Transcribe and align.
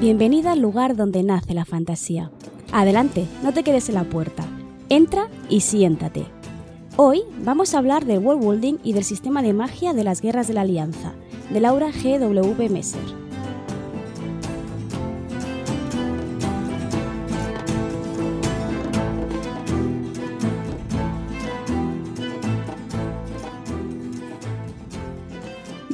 Bienvenida 0.00 0.52
al 0.52 0.62
lugar 0.62 0.96
donde 0.96 1.22
nace 1.22 1.52
la 1.52 1.66
fantasía. 1.66 2.30
Adelante, 2.72 3.26
no 3.42 3.52
te 3.52 3.62
quedes 3.62 3.90
en 3.90 3.96
la 3.96 4.04
puerta. 4.04 4.46
Entra 4.88 5.28
y 5.50 5.60
siéntate. 5.60 6.24
Hoy 6.96 7.20
vamos 7.44 7.74
a 7.74 7.78
hablar 7.78 8.06
del 8.06 8.20
world 8.20 8.42
building 8.42 8.78
y 8.82 8.94
del 8.94 9.04
sistema 9.04 9.42
de 9.42 9.52
magia 9.52 9.92
de 9.92 10.02
las 10.02 10.22
guerras 10.22 10.48
de 10.48 10.54
la 10.54 10.62
Alianza, 10.62 11.12
de 11.52 11.60
Laura 11.60 11.90
G.W. 11.92 12.70
Messer. 12.70 13.19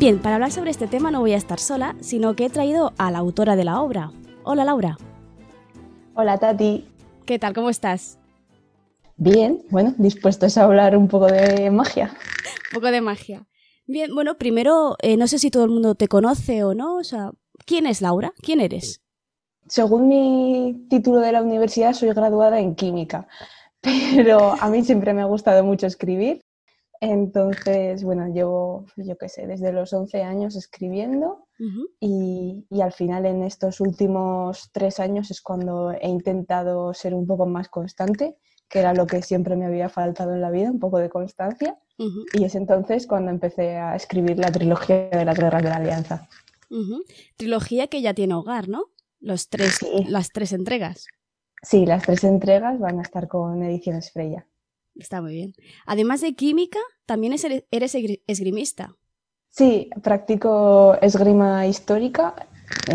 Bien, 0.07 0.21
para 0.21 0.37
hablar 0.37 0.53
sobre 0.53 0.71
este 0.71 0.87
tema 0.87 1.11
no 1.11 1.19
voy 1.19 1.33
a 1.33 1.37
estar 1.37 1.59
sola, 1.59 1.97
sino 1.99 2.37
que 2.37 2.45
he 2.45 2.49
traído 2.49 2.93
a 2.97 3.11
la 3.11 3.19
autora 3.19 3.57
de 3.57 3.65
la 3.65 3.83
obra. 3.83 4.13
Hola 4.45 4.65
Laura. 4.65 4.97
Hola 6.15 6.39
Tati. 6.39 6.87
¿Qué 7.25 7.41
tal? 7.41 7.55
¿Cómo 7.55 7.71
estás? 7.71 8.17
Bien, 9.17 9.65
bueno, 9.69 9.97
dispuestos 9.99 10.57
a 10.59 10.63
hablar 10.63 10.97
un 10.97 11.09
poco 11.09 11.27
de 11.27 11.73
magia. 11.73 12.13
un 12.71 12.75
poco 12.75 12.93
de 12.93 13.01
magia. 13.01 13.49
Bien, 13.89 14.15
bueno, 14.15 14.39
primero, 14.39 14.97
eh, 15.03 15.17
no 15.17 15.27
sé 15.27 15.41
si 15.41 15.51
todo 15.51 15.65
el 15.65 15.71
mundo 15.71 15.97
te 15.97 16.07
conoce 16.07 16.63
o 16.63 16.73
no, 16.73 16.99
o 16.99 17.03
sea, 17.03 17.33
¿quién 17.65 17.85
es 17.89 18.01
Laura? 18.01 18.33
¿Quién 18.41 18.61
eres? 18.61 19.03
Según 19.67 20.07
mi 20.07 20.87
título 20.89 21.19
de 21.19 21.33
la 21.33 21.43
universidad, 21.43 21.95
soy 21.95 22.11
graduada 22.11 22.61
en 22.61 22.77
química, 22.77 23.27
pero 23.81 24.53
a 24.53 24.71
mí 24.71 24.85
siempre 24.85 25.13
me 25.15 25.23
ha 25.23 25.27
gustado 25.27 25.65
mucho 25.65 25.89
escribir 25.89 26.46
entonces, 27.13 28.05
bueno, 28.05 28.27
llevo, 28.33 28.87
yo 28.97 29.17
qué 29.17 29.29
sé, 29.29 29.47
desde 29.47 29.73
los 29.73 29.93
11 29.93 30.23
años 30.23 30.57
escribiendo 30.57 31.47
y, 32.01 32.65
al 32.81 32.93
final 32.93 33.27
en 33.27 33.43
estos 33.43 33.81
últimos 33.81 34.71
tres 34.73 35.01
años 35.01 35.31
es 35.31 35.41
cuando 35.41 35.93
he 35.93 36.09
intentado 36.09 36.93
ser 36.93 37.15
un 37.15 37.27
poco 37.27 37.47
más 37.47 37.69
constante, 37.69 38.37
que 38.69 38.81
era 38.81 38.93
lo 38.93 39.07
que 39.07 39.23
siempre 39.23 39.57
me 39.57 39.67
había 39.67 39.89
faltado 39.89 40.35
en 40.35 40.41
la 40.41 40.51
vida, 40.51 40.71
un 40.71 40.81
poco 40.81 40.99
de 40.99 41.09
constancia. 41.09 41.79
Y 42.35 42.45
es 42.45 42.55
entonces 42.55 43.07
cuando 43.07 43.31
empecé 43.31 43.77
a 43.77 43.97
escribir 43.97 44.39
la 44.39 44.53
trilogía 44.53 45.09
de 45.09 45.25
las 45.25 45.39
guerras 45.39 45.63
de 45.63 45.69
la 45.71 45.77
Alianza. 45.77 46.29
Trilogía 47.37 47.87
que 47.87 48.03
ya 48.03 48.13
tiene 48.13 48.35
hogar, 48.35 48.69
¿no? 48.69 48.91
Los 49.21 49.49
tres, 49.49 49.79
Las 50.09 50.31
tres 50.31 50.53
entregas. 50.53 51.07
Sí, 51.63 51.87
las 51.87 52.03
tres 52.03 52.23
entregas 52.25 52.79
van 52.79 52.99
a 52.99 53.03
estar 53.03 53.29
con 53.29 53.63
Ediciones 53.63 54.13
Freya. 54.13 54.47
Está 54.99 55.21
muy 55.21 55.35
bien. 55.35 55.53
Además 55.87 56.21
de 56.21 56.35
química, 56.35 56.79
también 57.05 57.35
eres 57.71 57.95
esgrimista. 58.27 58.97
Sí, 59.51 59.91
practico 60.03 60.99
esgrima 61.01 61.67
histórica. 61.67 62.35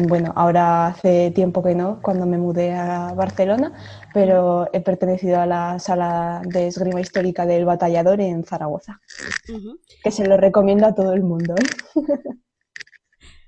Bueno, 0.08 0.34
ahora 0.36 0.88
hace 0.88 1.32
tiempo 1.32 1.64
que 1.64 1.76
no, 1.76 2.02
cuando 2.02 2.26
me 2.26 2.38
mudé 2.38 2.74
a 2.74 3.14
Barcelona, 3.14 3.74
pero 4.14 4.68
he 4.74 4.82
pertenecido 4.82 5.40
a 5.40 5.46
la 5.46 5.80
sala 5.80 6.42
de 6.46 6.68
esgrima 6.68 7.00
histórica 7.00 7.46
del 7.46 7.66
Batallador 7.66 8.20
en 8.20 8.44
Zaragoza, 8.44 9.00
que 10.04 10.12
se 10.12 10.28
lo 10.28 10.38
recomiendo 10.38 10.86
a 10.86 10.94
todo 10.94 11.14
el 11.14 11.24
mundo. 11.24 11.56
¿eh? 11.56 11.96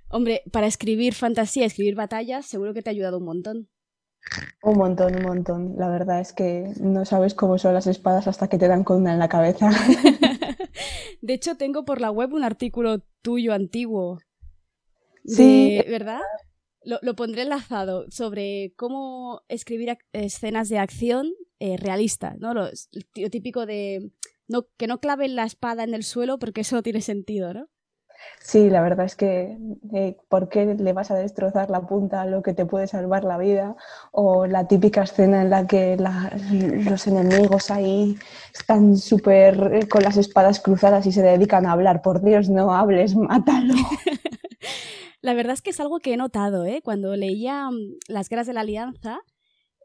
Hombre, 0.10 0.44
para 0.52 0.68
escribir 0.68 1.14
fantasía, 1.14 1.66
escribir 1.66 1.96
batallas, 1.96 2.46
seguro 2.46 2.74
que 2.74 2.82
te 2.82 2.90
ha 2.90 2.92
ayudado 2.92 3.18
un 3.18 3.26
montón. 3.26 3.68
Un 4.62 4.78
montón, 4.78 5.16
un 5.16 5.24
montón. 5.24 5.76
La 5.78 5.90
verdad 5.90 6.20
es 6.20 6.34
que 6.34 6.74
no 6.80 7.06
sabes 7.06 7.34
cómo 7.34 7.58
son 7.58 7.74
las 7.74 7.88
espadas 7.88 8.28
hasta 8.28 8.48
que 8.48 8.58
te 8.58 8.68
dan 8.68 8.84
con 8.84 8.98
una 8.98 9.14
en 9.14 9.20
la 9.20 9.30
cabeza. 9.30 9.70
de 11.22 11.34
hecho, 11.34 11.56
tengo 11.56 11.86
por 11.86 12.02
la 12.02 12.12
web 12.12 12.34
un 12.34 12.44
artículo 12.44 13.00
tuyo 13.22 13.54
antiguo. 13.54 14.20
sí. 15.26 15.82
¿Verdad? 15.88 16.22
Lo, 16.86 17.16
pondré 17.16 17.44
enlazado 17.44 18.06
sobre 18.10 18.74
cómo 18.76 19.42
escribir 19.48 19.98
escenas 20.12 20.68
de 20.68 20.80
acción 20.80 21.32
eh, 21.60 21.78
realistas, 21.78 22.38
¿no? 22.40 22.54
Lo, 22.54 22.70
típico 23.32 23.66
de 23.66 24.12
no, 24.50 24.68
que 24.76 24.88
no 24.88 25.00
claven 25.00 25.38
la 25.38 25.46
espada 25.46 25.86
en 25.86 25.94
el 25.94 26.04
suelo 26.04 26.40
porque 26.40 26.62
eso 26.62 26.76
no 26.76 26.84
tiene 26.84 27.00
sentido, 27.00 27.54
¿no? 27.54 27.70
Sí, 28.44 28.70
la 28.70 28.82
verdad 28.82 29.06
es 29.06 29.16
que 29.16 29.58
eh, 29.94 30.18
¿por 30.28 30.50
qué 30.50 30.66
le 30.66 30.92
vas 30.92 31.12
a 31.12 31.16
destrozar 31.16 31.70
la 31.70 31.88
punta 31.88 32.22
a 32.22 32.26
lo 32.26 32.44
que 32.44 32.54
te 32.54 32.66
puede 32.66 32.88
salvar 32.88 33.24
la 33.24 33.38
vida? 33.38 33.78
O 34.12 34.48
la 34.48 34.68
típica 34.68 35.04
escena 35.04 35.42
en 35.42 35.50
la 35.50 35.66
que 35.66 35.96
los 35.96 37.08
enemigos 37.08 37.72
ahí 37.72 38.18
están 38.54 38.98
súper 38.98 39.88
con 39.88 40.04
las 40.04 40.18
espadas 40.18 40.60
cruzadas 40.60 41.06
y 41.06 41.14
se 41.14 41.22
dedican 41.22 41.66
a 41.66 41.72
hablar. 41.72 42.02
Por 42.02 42.22
Dios, 42.22 42.50
no 42.50 42.74
hables, 42.74 43.16
mátalo. 43.16 43.76
la 45.22 45.34
verdad 45.34 45.54
es 45.54 45.62
que 45.62 45.70
es 45.70 45.80
algo 45.80 46.00
que 46.00 46.14
he 46.14 46.18
notado, 46.18 46.66
¿eh? 46.66 46.82
Cuando 46.84 47.16
leía 47.16 47.72
mm, 47.72 47.98
Las 48.10 48.28
Guerras 48.28 48.46
de 48.46 48.54
la 48.54 48.62
Alianza, 48.62 49.22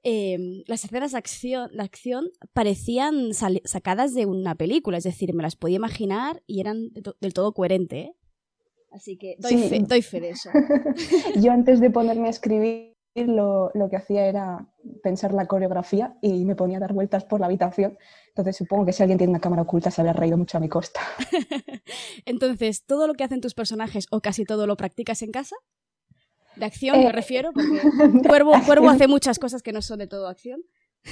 em, 0.03 0.65
las 0.66 0.84
escenas 0.84 1.12
de 1.12 1.19
acción, 1.19 1.71
acción 1.78 2.25
parecían 2.53 3.32
sacadas 3.34 4.15
de 4.15 4.27
una 4.27 4.56
película, 4.56 4.98
es 4.98 5.04
decir, 5.04 5.32
me 5.32 5.44
las 5.44 5.54
podía 5.54 5.77
imaginar 5.77 6.43
y 6.48 6.60
eran 6.60 6.91
del 7.21 7.34
todo 7.34 7.53
coherentes. 7.53 8.06
¿eh? 8.06 8.15
Así 8.91 9.19
que 9.19 9.37
doy, 9.38 10.03
fe, 10.03 10.21
de 10.21 10.31
eso. 10.31 10.50
Yo 11.41 11.53
antes 11.53 11.81
de 11.81 11.91
ponerme 11.91 12.28
a 12.28 12.31
escribir 12.31 12.94
lo, 13.15 13.71
que 13.91 13.97
hacía 13.97 14.26
era 14.26 14.66
pensar 15.03 15.32
la 15.32 15.47
coreografía 15.47 16.16
y 16.22 16.44
me 16.44 16.54
ponía 16.54 16.78
a 16.78 16.81
dar 16.81 16.93
vueltas 16.93 17.25
por 17.25 17.41
la 17.41 17.47
habitación. 17.47 17.98
Entonces 18.28 18.56
supongo 18.56 18.87
que 18.87 18.93
si 18.93 19.03
alguien 19.03 19.19
tiene 19.19 19.31
una 19.31 19.41
cámara 19.41 19.62
oculta 19.62 19.91
se 19.91 20.00
habría 20.00 20.12
reído 20.12 20.38
mucho 20.38 20.59
a 20.59 20.60
mi 20.60 20.69
costa. 20.69 21.00
Entonces, 22.25 22.84
¿todo 22.84 23.06
lo 23.06 23.15
que 23.15 23.25
hacen 23.25 23.41
tus 23.41 23.54
personajes 23.54 24.06
o 24.10 24.21
casi 24.21 24.44
todo 24.44 24.66
lo 24.66 24.77
practicas 24.77 25.22
en 25.22 25.32
casa? 25.32 25.56
De 26.56 26.65
acción 26.65 26.98
me 26.98 27.06
eh, 27.06 27.12
refiero, 27.12 27.53
porque 27.53 27.81
Cuervo, 28.28 28.53
Cuervo 28.65 28.88
hace 28.88 29.06
muchas 29.06 29.38
cosas 29.38 29.62
que 29.62 29.72
no 29.72 29.82
son 29.82 29.98
de 29.98 30.06
todo 30.06 30.28
acción. 30.28 30.62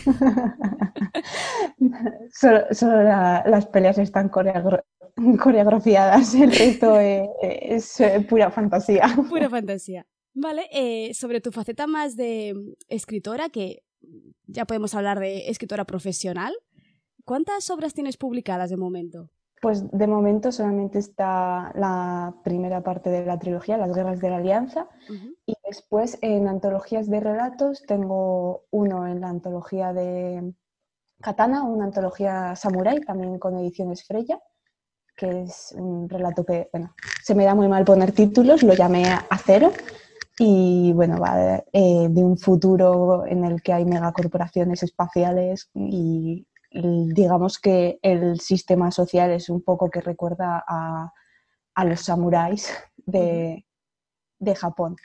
solo, 2.32 3.02
las 3.02 3.66
peleas 3.66 3.98
están 3.98 4.28
coreografiadas, 4.28 6.34
el 6.34 6.50
resto 6.50 6.98
es, 7.40 8.00
eh, 8.00 8.26
pura 8.28 8.50
fantasía. 8.50 9.06
Pura 9.28 9.48
fantasía. 9.48 10.06
Vale, 10.34 10.68
eh, 10.70 11.14
sobre 11.14 11.40
tu 11.40 11.50
faceta 11.50 11.86
más 11.86 12.16
de 12.16 12.54
escritora, 12.88 13.48
que 13.48 13.82
ya 14.46 14.66
podemos 14.66 14.94
hablar 14.94 15.18
de 15.18 15.48
escritora 15.48 15.84
profesional, 15.84 16.54
¿cuántas 17.24 17.70
obras 17.70 17.94
tienes 17.94 18.16
publicadas 18.16 18.70
de 18.70 18.76
momento? 18.76 19.30
Pues 19.62 19.90
de 19.90 20.06
momento 20.06 20.52
solamente 20.52 20.98
está 20.98 21.72
la 21.74 22.36
primera 22.44 22.82
parte 22.82 23.08
de 23.08 23.24
la 23.24 23.38
trilogía, 23.38 23.78
Las 23.78 23.94
Guerras 23.94 24.20
de 24.20 24.28
la 24.28 24.36
Alianza, 24.36 24.86
y 25.46 25.55
después 25.66 26.18
en 26.22 26.48
antologías 26.48 27.08
de 27.08 27.20
relatos 27.20 27.82
tengo 27.86 28.64
uno 28.70 29.06
en 29.06 29.20
la 29.20 29.28
antología 29.28 29.92
de 29.92 30.54
Katana, 31.20 31.62
una 31.62 31.84
antología 31.84 32.54
samurai, 32.56 33.00
también 33.00 33.38
con 33.38 33.56
ediciones 33.58 34.04
Freya, 34.04 34.38
que 35.16 35.42
es 35.42 35.74
un 35.76 36.08
relato 36.08 36.44
que, 36.44 36.68
bueno, 36.72 36.94
se 37.22 37.34
me 37.34 37.44
da 37.44 37.54
muy 37.54 37.68
mal 37.68 37.84
poner 37.84 38.12
títulos, 38.12 38.62
lo 38.62 38.74
llamé 38.74 39.04
Acero, 39.30 39.72
y 40.38 40.92
bueno, 40.92 41.18
va 41.18 41.36
de, 41.36 41.64
eh, 41.72 42.08
de 42.10 42.22
un 42.22 42.36
futuro 42.36 43.24
en 43.26 43.44
el 43.44 43.62
que 43.62 43.72
hay 43.72 43.86
megacorporaciones 43.86 44.82
espaciales 44.82 45.70
y 45.74 46.46
digamos 46.82 47.58
que 47.58 47.98
el 48.02 48.40
sistema 48.40 48.90
social 48.90 49.30
es 49.30 49.48
un 49.48 49.62
poco 49.62 49.90
que 49.90 50.00
recuerda 50.00 50.62
a, 50.66 51.12
los 51.84 52.00
samuráis 52.00 52.72
de, 53.04 53.64
Japón. 54.54 54.96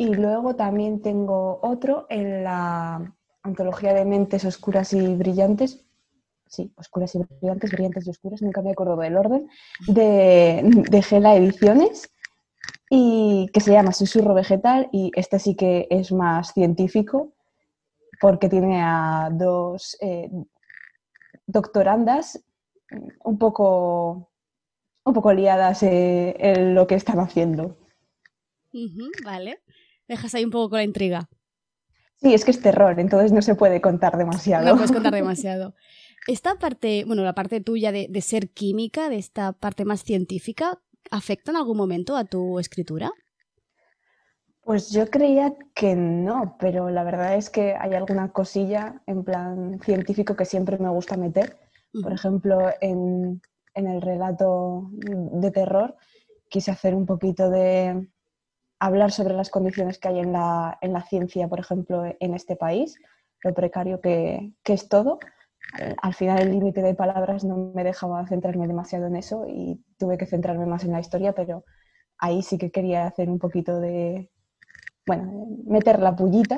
Y 0.00 0.14
luego 0.14 0.56
también 0.56 1.02
tengo 1.02 1.60
otro 1.60 2.06
en 2.08 2.42
la 2.42 3.14
antología 3.42 3.92
de 3.92 4.06
mentes 4.06 4.46
oscuras 4.46 4.94
y 4.94 5.14
brillantes, 5.14 5.84
sí, 6.46 6.72
oscuras 6.76 7.14
y 7.16 7.18
brillantes, 7.18 7.70
brillantes 7.70 8.06
y 8.06 8.10
oscuras, 8.10 8.40
nunca 8.40 8.62
me 8.62 8.70
acuerdo 8.70 8.96
del 8.96 9.18
orden, 9.18 9.50
de, 9.86 10.62
de 10.88 11.02
Gela 11.02 11.36
Ediciones, 11.36 12.10
y 12.88 13.50
que 13.52 13.60
se 13.60 13.72
llama 13.72 13.92
Susurro 13.92 14.32
Vegetal, 14.32 14.88
y 14.90 15.12
este 15.16 15.38
sí 15.38 15.54
que 15.54 15.86
es 15.90 16.12
más 16.12 16.54
científico, 16.54 17.34
porque 18.22 18.48
tiene 18.48 18.80
a 18.80 19.28
dos, 19.30 19.98
eh, 20.00 20.30
doctorandas 21.46 22.42
un 23.22 23.38
poco, 23.38 24.30
un 25.04 25.12
poco 25.12 25.30
liadas 25.34 25.82
eh, 25.82 26.34
en 26.38 26.74
lo 26.74 26.86
que 26.86 26.94
están 26.94 27.20
haciendo. 27.20 27.76
vale. 29.24 29.58
Dejas 30.10 30.34
ahí 30.34 30.44
un 30.44 30.50
poco 30.50 30.70
con 30.70 30.78
la 30.78 30.82
intriga. 30.82 31.28
Sí, 32.16 32.34
es 32.34 32.44
que 32.44 32.50
es 32.50 32.60
terror, 32.60 32.98
entonces 32.98 33.30
no 33.30 33.42
se 33.42 33.54
puede 33.54 33.80
contar 33.80 34.18
demasiado. 34.18 34.66
No 34.66 34.74
puedes 34.74 34.90
contar 34.90 35.14
demasiado. 35.14 35.76
Esta 36.26 36.56
parte, 36.56 37.04
bueno, 37.06 37.22
la 37.22 37.32
parte 37.32 37.60
tuya 37.60 37.92
de, 37.92 38.08
de 38.10 38.20
ser 38.20 38.50
química, 38.50 39.08
de 39.08 39.18
esta 39.18 39.52
parte 39.52 39.84
más 39.84 40.02
científica, 40.02 40.80
¿afecta 41.12 41.52
en 41.52 41.58
algún 41.58 41.76
momento 41.76 42.16
a 42.16 42.24
tu 42.24 42.58
escritura? 42.58 43.12
Pues 44.62 44.90
yo 44.90 45.08
creía 45.08 45.54
que 45.76 45.94
no, 45.94 46.56
pero 46.58 46.90
la 46.90 47.04
verdad 47.04 47.36
es 47.36 47.48
que 47.48 47.76
hay 47.78 47.94
alguna 47.94 48.32
cosilla 48.32 49.00
en 49.06 49.22
plan 49.22 49.78
científico 49.80 50.34
que 50.34 50.44
siempre 50.44 50.76
me 50.78 50.90
gusta 50.90 51.16
meter. 51.16 51.56
Por 52.02 52.12
ejemplo, 52.12 52.58
en, 52.80 53.40
el 53.74 54.02
relato 54.02 54.90
de 54.90 55.52
terror 55.52 55.94
quise 56.48 56.72
hacer 56.72 56.96
un 56.96 57.06
poquito 57.06 57.48
de, 57.48 58.08
hablar 58.80 59.12
sobre 59.12 59.34
las 59.34 59.50
condiciones 59.50 59.98
que 59.98 60.08
hay 60.08 60.18
en 60.18 60.32
la, 60.32 60.78
en 60.80 60.92
la 60.92 61.02
ciencia, 61.02 61.46
por 61.46 61.60
ejemplo, 61.60 62.04
en 62.18 62.34
este 62.34 62.56
país, 62.56 62.96
lo 63.44 63.54
precario 63.54 64.00
que, 64.00 64.54
que 64.64 64.72
es 64.72 64.88
todo. 64.88 65.20
Al 66.02 66.14
final 66.14 66.40
el 66.40 66.50
límite 66.50 66.82
de 66.82 66.94
palabras 66.94 67.44
no 67.44 67.70
me 67.74 67.84
dejaba 67.84 68.26
centrarme 68.26 68.66
demasiado 68.66 69.06
en 69.06 69.16
eso 69.16 69.44
y 69.46 69.84
tuve 69.98 70.16
que 70.16 70.26
centrarme 70.26 70.66
más 70.66 70.82
en 70.84 70.92
la 70.92 71.00
historia, 71.00 71.34
pero 71.34 71.64
ahí 72.18 72.42
sí 72.42 72.56
que 72.58 72.70
quería 72.70 73.06
hacer 73.06 73.28
un 73.28 73.38
poquito 73.38 73.78
de, 73.78 74.30
bueno, 75.06 75.46
meter 75.66 76.00
la 76.00 76.16
pullita. 76.16 76.56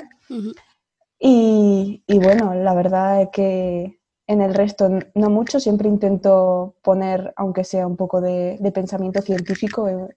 y, 1.19 2.05
y, 2.07 2.19
bueno, 2.21 2.55
la 2.55 2.75
verdad 2.75 3.23
es 3.23 3.29
que 3.31 4.01
en 4.29 4.41
el 4.41 4.55
resto 4.55 4.89
no 5.15 5.29
mucho, 5.29 5.59
siempre 5.59 5.89
intento 5.89 6.77
poner, 6.83 7.35
aunque 7.37 7.65
sea 7.65 7.87
un 7.87 7.97
poco 7.97 8.21
de, 8.21 8.57
de 8.61 8.73
pensamiento 8.73 9.21
científico, 9.21 9.89
en, 9.89 10.09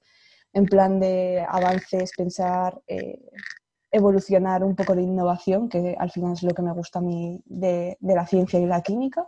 en, 0.56 0.66
plan 0.66 1.00
de 1.00 1.46
avances, 1.48 2.12
pensar, 2.18 2.81
eh, 2.88 3.19
evolucionar 3.92 4.63
un 4.63 4.75
poco 4.75 4.96
de 4.96 5.04
innovación, 5.04 5.69
que 5.69 5.96
al 5.98 6.12
final 6.12 6.34
es 6.34 6.44
lo 6.44 6.54
que 6.54 6.62
me 6.62 6.74
gusta 6.74 7.00
a 7.00 7.02
mí 7.02 7.42
de, 7.46 7.98
de 8.00 8.16
la 8.16 8.25
ciencia 8.25 8.60
y 8.60 8.66
la 8.66 8.81
química. 8.81 9.28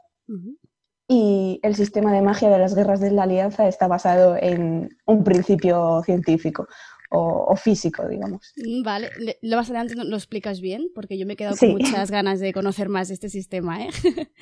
Y 1.08 1.60
el 1.64 1.76
sistema 1.76 2.12
de 2.12 2.22
magia 2.22 2.50
de 2.50 2.60
las 2.60 2.76
guerras 2.76 3.00
de 3.00 3.12
la 3.12 3.24
alianza 3.24 3.68
está 3.68 3.88
basado 3.88 4.36
en 4.36 4.90
un 5.06 5.24
principio 5.24 6.02
científico 6.04 6.68
o, 7.10 7.56
físico, 7.56 8.08
digamos. 8.08 8.54
Mm, 8.58 8.84
vale, 8.84 9.10
lo 9.42 9.56
más 9.56 9.70
adelante 9.70 9.96
lo 9.96 10.16
explicas 10.16 10.60
bien, 10.60 10.90
porque 10.94 11.18
yo 11.18 11.26
me 11.26 11.34
he 11.34 11.36
quedado 11.38 11.56
con 11.56 11.72
muchas 11.72 12.12
ganas 12.12 12.40
de 12.40 12.54
conocer 12.54 12.90
más 12.90 13.08
de 13.08 13.14
este 13.14 13.30
sistema. 13.30 13.86
¿eh? 13.86 13.90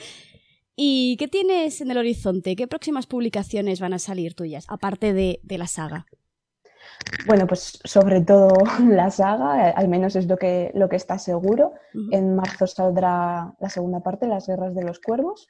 ¿Y 0.76 1.16
qué 1.18 1.28
tienes 1.28 1.82
en 1.82 1.92
el 1.92 1.98
horizonte? 1.98 2.56
¿Qué 2.56 2.68
próximas 2.68 3.06
publicaciones 3.06 3.80
van 3.80 3.94
a 3.94 4.00
salir 4.00 4.34
tuyas, 4.34 4.66
aparte 4.68 5.14
de, 5.14 5.40
de 5.44 5.58
la 5.58 5.68
saga? 5.68 6.08
Bueno, 7.28 7.48
pues 7.48 7.80
sobre 7.84 8.22
todo 8.22 8.50
la 8.88 9.10
saga, 9.12 9.70
al 9.72 9.88
menos 9.88 10.16
es 10.16 10.28
lo 10.28 10.38
que, 10.38 10.72
lo 10.76 10.90
que 10.90 10.96
está 10.96 11.18
seguro. 11.18 11.74
En 12.12 12.36
marzo 12.36 12.68
saldrá 12.68 13.56
la 13.60 13.70
segunda 13.70 14.02
parte, 14.02 14.28
Las 14.28 14.48
Guerras 14.48 14.76
de 14.76 14.84
los 14.84 15.00
Cuervos. 15.00 15.48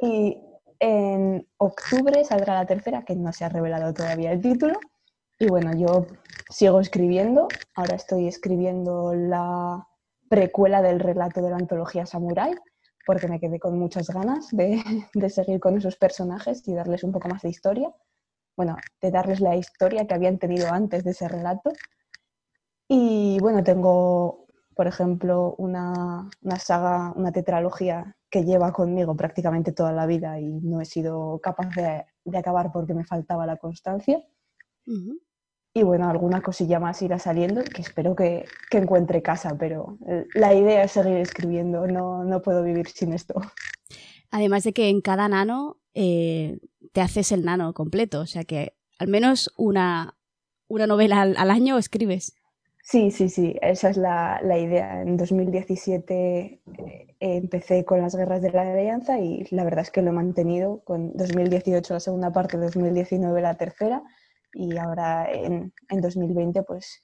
Y 0.00 0.38
en 0.80 1.46
octubre 1.58 2.24
saldrá 2.24 2.54
la 2.54 2.66
tercera, 2.66 3.04
que 3.04 3.16
no 3.16 3.32
se 3.32 3.44
ha 3.44 3.48
revelado 3.48 3.92
todavía 3.92 4.32
el 4.32 4.40
título. 4.40 4.78
Y 5.38 5.46
bueno, 5.46 5.72
yo 5.76 6.06
sigo 6.48 6.80
escribiendo. 6.80 7.48
Ahora 7.74 7.96
estoy 7.96 8.28
escribiendo 8.28 9.14
la 9.14 9.86
precuela 10.28 10.82
del 10.82 11.00
relato 11.00 11.42
de 11.42 11.50
la 11.50 11.56
antología 11.56 12.06
Samurai, 12.06 12.54
porque 13.06 13.28
me 13.28 13.40
quedé 13.40 13.58
con 13.58 13.78
muchas 13.78 14.08
ganas 14.08 14.48
de, 14.52 14.82
de 15.14 15.30
seguir 15.30 15.60
con 15.60 15.76
esos 15.76 15.96
personajes 15.96 16.66
y 16.66 16.74
darles 16.74 17.04
un 17.04 17.12
poco 17.12 17.28
más 17.28 17.42
de 17.42 17.50
historia. 17.50 17.92
Bueno, 18.56 18.76
de 19.00 19.10
darles 19.10 19.40
la 19.40 19.56
historia 19.56 20.06
que 20.06 20.14
habían 20.14 20.38
tenido 20.38 20.72
antes 20.72 21.04
de 21.04 21.10
ese 21.10 21.28
relato. 21.28 21.72
Y 22.88 23.38
bueno, 23.40 23.64
tengo, 23.64 24.46
por 24.74 24.86
ejemplo, 24.86 25.54
una, 25.58 26.28
una 26.42 26.58
saga, 26.58 27.12
una 27.16 27.32
tetralogía 27.32 28.16
que 28.30 28.44
lleva 28.44 28.72
conmigo 28.72 29.16
prácticamente 29.16 29.72
toda 29.72 29.92
la 29.92 30.06
vida 30.06 30.40
y 30.40 30.46
no 30.46 30.80
he 30.80 30.84
sido 30.84 31.38
capaz 31.40 31.68
de, 31.76 32.04
de 32.24 32.38
acabar 32.38 32.72
porque 32.72 32.94
me 32.94 33.04
faltaba 33.04 33.46
la 33.46 33.56
constancia. 33.56 34.22
Y 35.72 35.82
bueno, 35.82 36.08
alguna 36.08 36.40
cosilla 36.42 36.78
más 36.78 37.00
irá 37.02 37.18
saliendo 37.18 37.62
que 37.64 37.82
espero 37.82 38.14
que, 38.14 38.44
que, 38.70 38.78
encuentre 38.78 39.22
casa, 39.22 39.56
pero 39.58 39.98
la 40.34 40.54
idea 40.54 40.84
es 40.84 40.92
seguir 40.92 41.16
escribiendo, 41.16 41.86
no, 41.86 42.22
no 42.24 42.42
puedo 42.42 42.62
vivir 42.62 42.88
sin 42.88 43.12
esto. 43.12 43.34
Además 44.30 44.64
de 44.64 44.72
que 44.72 44.88
en 44.88 45.00
cada 45.00 45.28
nano 45.28 45.78
eh, 45.94 46.58
te 46.92 47.00
haces 47.00 47.32
el 47.32 47.44
nano 47.44 47.72
completo, 47.72 48.20
o 48.20 48.26
sea 48.26 48.44
que 48.44 48.74
al 48.98 49.08
menos 49.08 49.52
una, 49.56 50.16
una 50.68 50.86
novela 50.86 51.22
al, 51.22 51.36
al 51.36 51.50
año 51.50 51.78
escribes. 51.78 52.34
Sí, 52.82 53.10
sí, 53.10 53.30
sí, 53.30 53.56
esa 53.62 53.88
es 53.88 53.96
la, 53.96 54.40
la 54.42 54.58
idea. 54.58 55.00
En 55.00 55.16
2017 55.16 56.60
eh, 56.66 57.06
empecé 57.18 57.84
con 57.86 58.02
las 58.02 58.14
guerras 58.14 58.42
de 58.42 58.52
la 58.52 58.60
alianza 58.60 59.18
y 59.18 59.46
la 59.50 59.64
verdad 59.64 59.80
es 59.80 59.90
que 59.90 60.02
lo 60.02 60.10
he 60.10 60.12
mantenido 60.12 60.82
con 60.84 61.16
2018 61.16 61.94
la 61.94 62.00
segunda 62.00 62.30
parte, 62.30 62.58
2019 62.58 63.40
la 63.40 63.54
tercera 63.54 64.02
y 64.52 64.76
ahora 64.76 65.32
en, 65.32 65.72
en 65.88 66.00
2020 66.02 66.62
pues 66.64 67.02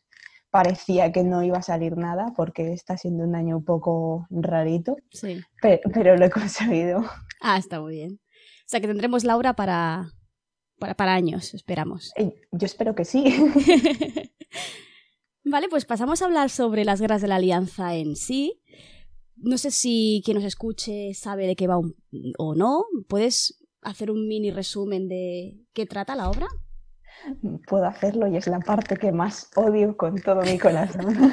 parecía 0.50 1.12
que 1.12 1.24
no 1.24 1.42
iba 1.42 1.58
a 1.58 1.62
salir 1.62 1.96
nada 1.96 2.34
porque 2.36 2.74
está 2.74 2.98
siendo 2.98 3.24
un 3.24 3.34
año 3.34 3.56
un 3.56 3.64
poco 3.64 4.26
rarito, 4.28 4.96
sí. 5.10 5.40
pero, 5.62 5.80
pero 5.94 6.16
lo 6.16 6.26
he 6.26 6.30
conseguido. 6.30 7.02
Ah, 7.40 7.56
está 7.56 7.80
muy 7.80 7.94
bien. 7.94 8.20
O 8.70 8.72
sea 8.72 8.80
que 8.80 8.86
tendremos 8.86 9.24
Laura 9.24 9.54
para, 9.54 10.12
para, 10.78 10.94
para 10.94 11.12
años, 11.12 11.54
esperamos. 11.54 12.12
Eh, 12.14 12.40
yo 12.52 12.66
espero 12.66 12.94
que 12.94 13.04
sí. 13.04 13.24
Vale, 15.44 15.68
pues 15.68 15.84
pasamos 15.84 16.22
a 16.22 16.26
hablar 16.26 16.50
sobre 16.50 16.84
las 16.84 17.00
guerras 17.00 17.20
de 17.20 17.26
la 17.26 17.34
Alianza 17.34 17.96
en 17.96 18.14
sí. 18.14 18.62
No 19.34 19.58
sé 19.58 19.72
si 19.72 20.22
quien 20.24 20.36
nos 20.36 20.44
escuche 20.44 21.14
sabe 21.14 21.48
de 21.48 21.56
qué 21.56 21.66
va 21.66 21.78
un, 21.78 21.96
o 22.38 22.54
no. 22.54 22.84
¿Puedes 23.08 23.60
hacer 23.82 24.08
un 24.08 24.28
mini 24.28 24.52
resumen 24.52 25.08
de 25.08 25.66
qué 25.72 25.84
trata 25.86 26.14
la 26.14 26.30
obra? 26.30 26.46
Puedo 27.66 27.86
hacerlo 27.86 28.28
y 28.28 28.36
es 28.36 28.46
la 28.46 28.60
parte 28.60 28.96
que 28.96 29.10
más 29.10 29.50
odio 29.56 29.96
con 29.96 30.14
todo 30.22 30.42
mi 30.42 30.60
corazón. 30.60 31.06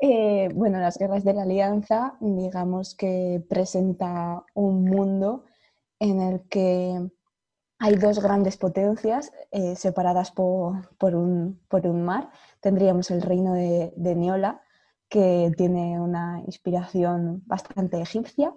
eh, 0.00 0.48
bueno, 0.54 0.78
las 0.78 0.98
guerras 0.98 1.24
de 1.24 1.34
la 1.34 1.42
Alianza, 1.42 2.16
digamos 2.20 2.94
que 2.94 3.42
presenta 3.48 4.44
un 4.54 4.84
mundo 4.84 5.44
en 5.98 6.20
el 6.20 6.48
que 6.48 7.10
hay 7.78 7.94
dos 7.96 8.20
grandes 8.22 8.56
potencias 8.56 9.32
eh, 9.50 9.76
separadas 9.76 10.30
por, 10.30 10.84
un, 11.00 11.60
mar. 12.04 12.30
Tendríamos 12.60 13.10
el 13.10 13.22
reino 13.22 13.54
de, 13.54 13.92
de, 13.96 14.14
Neola, 14.14 14.62
que 15.08 15.52
tiene 15.56 16.00
una 16.00 16.42
inspiración 16.46 17.42
bastante 17.46 18.00
egipcia, 18.00 18.54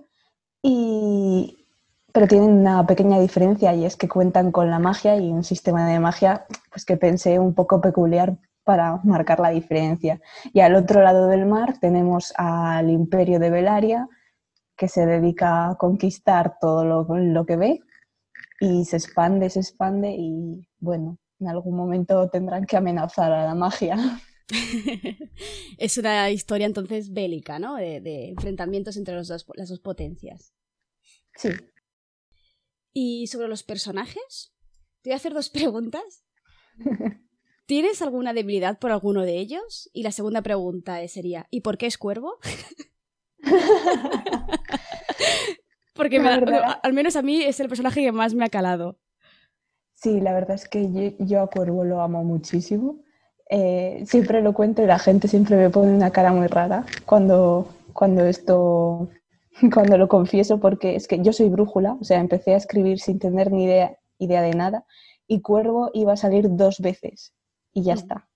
y, 0.61 1.65
pero 2.11 2.27
tienen 2.27 2.51
una 2.51 2.85
pequeña 2.85 3.19
diferencia 3.19 3.73
y 3.73 3.85
es 3.85 3.95
que 3.95 4.09
cuentan 4.09 4.51
con 4.51 4.69
la 4.69 4.79
magia 4.79 5.15
y 5.17 5.31
un 5.31 5.43
sistema 5.43 5.87
de 5.87 5.99
magia 5.99 6.45
pues, 6.71 6.85
que 6.85 6.97
pensé 6.97 7.39
un 7.39 7.53
poco 7.53 7.81
peculiar 7.81 8.37
para 8.63 8.97
marcar 9.03 9.39
la 9.39 9.49
diferencia. 9.49 10.21
Y 10.53 10.59
al 10.59 10.75
otro 10.75 11.01
lado 11.01 11.27
del 11.27 11.45
mar 11.45 11.79
tenemos 11.79 12.33
al 12.37 12.89
imperio 12.89 13.39
de 13.39 13.49
Belaria, 13.49 14.07
que 14.75 14.87
se 14.87 15.05
dedica 15.05 15.69
a 15.69 15.75
conquistar 15.75 16.57
todo 16.59 16.85
lo, 16.85 17.03
lo 17.17 17.45
que 17.45 17.57
ve 17.57 17.79
y 18.59 18.85
se 18.85 18.97
expande, 18.97 19.49
se 19.49 19.59
expande 19.59 20.15
y 20.17 20.67
bueno, 20.79 21.17
en 21.39 21.47
algún 21.49 21.75
momento 21.75 22.29
tendrán 22.29 22.65
que 22.65 22.77
amenazar 22.77 23.31
a 23.31 23.45
la 23.45 23.55
magia. 23.55 23.97
es 25.77 25.97
una 25.97 26.29
historia 26.29 26.65
entonces 26.65 27.11
bélica, 27.11 27.59
¿no? 27.59 27.75
De, 27.75 28.01
de 28.01 28.29
enfrentamientos 28.29 28.97
entre 28.97 29.15
los 29.15 29.27
dos, 29.27 29.45
las 29.55 29.69
dos 29.69 29.79
potencias. 29.79 30.53
Sí. 31.35 31.49
¿Y 32.93 33.27
sobre 33.27 33.47
los 33.47 33.63
personajes? 33.63 34.53
Te 35.01 35.09
voy 35.09 35.13
a 35.13 35.17
hacer 35.17 35.33
dos 35.33 35.49
preguntas. 35.49 36.25
¿Tienes 37.69 38.01
alguna 38.01 38.33
debilidad 38.33 38.79
por 38.79 38.91
alguno 38.91 39.21
de 39.21 39.37
ellos? 39.37 39.91
Y 39.93 40.01
la 40.01 40.11
segunda 40.11 40.41
pregunta 40.41 41.07
sería, 41.07 41.45
¿y 41.51 41.61
por 41.61 41.77
qué 41.77 41.85
es 41.85 41.99
cuervo? 41.99 42.39
Porque 45.93 46.19
me, 46.19 46.29
al 46.29 46.93
menos 46.93 47.15
a 47.15 47.21
mí 47.21 47.43
es 47.43 47.59
el 47.59 47.69
personaje 47.69 48.01
que 48.01 48.11
más 48.11 48.33
me 48.33 48.43
ha 48.43 48.49
calado. 48.49 48.97
Sí, 49.93 50.19
la 50.19 50.33
verdad 50.33 50.55
es 50.55 50.67
que 50.67 50.91
yo, 50.91 51.11
yo 51.19 51.43
a 51.43 51.49
Cuervo 51.51 51.83
lo 51.83 52.01
amo 52.01 52.23
muchísimo. 52.23 53.03
Eh, 53.51 54.03
siempre 54.07 54.41
lo 54.41 54.55
cuento 54.55 54.81
y 54.81 54.87
la 54.87 54.97
gente 54.97 55.27
siempre 55.27 55.55
me 55.55 55.69
pone 55.69 55.93
una 55.93 56.09
cara 56.09 56.33
muy 56.33 56.47
rara 56.47 56.87
cuando, 57.05 57.67
cuando 57.93 58.25
esto, 58.25 59.11
cuando 59.71 59.95
lo 59.99 60.07
confieso, 60.07 60.59
porque 60.59 60.95
es 60.95 61.07
que 61.07 61.21
yo 61.21 61.33
soy 61.33 61.49
brújula, 61.49 61.97
o 62.01 62.03
sea, 62.03 62.19
empecé 62.19 62.55
a 62.55 62.57
escribir 62.57 62.99
sin 62.99 63.19
tener 63.19 63.51
ni 63.51 63.65
idea, 63.65 63.95
idea 64.17 64.41
de 64.41 64.55
nada 64.55 64.87
y 65.27 65.41
Cuervo 65.41 65.91
iba 65.93 66.13
a 66.13 66.17
salir 66.17 66.47
dos 66.49 66.79
veces 66.79 67.35
y 67.79 67.83
ya 67.83 67.93
está. 67.93 68.29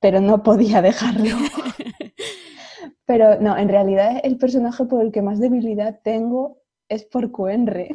Pero 0.00 0.20
no 0.20 0.42
podía 0.42 0.82
dejarlo. 0.82 1.36
Pero 3.06 3.40
no, 3.40 3.56
en 3.56 3.68
realidad 3.68 4.20
el 4.22 4.36
personaje 4.38 4.84
por 4.84 5.02
el 5.02 5.12
que 5.12 5.22
más 5.22 5.38
debilidad 5.38 6.00
tengo 6.02 6.62
es 6.88 7.04
por 7.04 7.30
Coenre, 7.30 7.90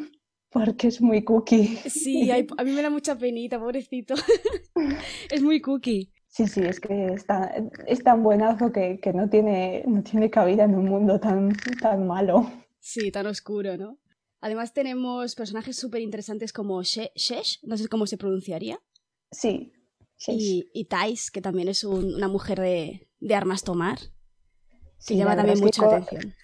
porque 0.50 0.88
es 0.88 1.00
muy 1.00 1.22
cookie. 1.24 1.78
Sí, 1.88 2.30
hay, 2.30 2.46
a 2.56 2.64
mí 2.64 2.72
me 2.72 2.82
da 2.82 2.90
mucha 2.90 3.16
penita, 3.16 3.58
pobrecito. 3.58 4.14
es 5.30 5.42
muy 5.42 5.60
cookie. 5.60 6.12
Sí, 6.26 6.46
sí, 6.46 6.60
es 6.60 6.78
que 6.78 7.06
está, 7.06 7.52
es 7.86 8.04
tan 8.04 8.22
buenazo 8.22 8.70
que, 8.70 9.00
que, 9.00 9.12
no, 9.12 9.28
tiene, 9.28 9.82
no 9.86 10.02
tiene 10.04 10.30
cabida 10.30 10.64
en 10.64 10.76
un 10.76 10.84
mundo 10.84 11.18
tan, 11.18 11.52
tan 11.80 12.06
malo. 12.06 12.48
Sí, 12.78 13.10
tan 13.10 13.26
oscuro, 13.26 13.76
¿no? 13.76 13.98
Además 14.40 14.72
tenemos 14.72 15.34
personajes 15.34 15.76
súper 15.76 16.00
interesantes 16.02 16.52
como 16.52 16.82
Shesh, 16.82 17.60
no 17.64 17.76
sé 17.76 17.88
cómo 17.88 18.06
se 18.06 18.16
pronunciaría. 18.16 18.80
Sí, 19.32 19.72
Y, 20.28 20.70
y 20.72 20.84
Thais, 20.84 21.30
que 21.30 21.40
también 21.40 21.68
es 21.68 21.84
un, 21.84 22.14
una 22.14 22.28
mujer 22.28 22.60
de, 22.60 23.08
de 23.20 23.34
armas 23.34 23.62
tomar. 23.62 23.98
Sí, 24.98 25.16
llama 25.16 25.36
también 25.36 25.60
mucha 25.60 25.82
con, 25.82 25.94
atención. 25.94 26.34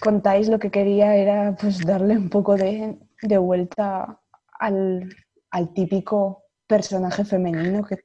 Contáis 0.00 0.48
lo 0.48 0.58
que 0.58 0.70
quería 0.70 1.14
era 1.16 1.54
pues 1.60 1.80
darle 1.80 2.16
un 2.16 2.30
poco 2.30 2.56
de, 2.56 2.98
de 3.20 3.38
vuelta 3.38 4.20
al, 4.58 5.14
al, 5.50 5.74
típico 5.74 6.44
personaje 6.66 7.24
femenino 7.24 7.84
que, 7.84 7.98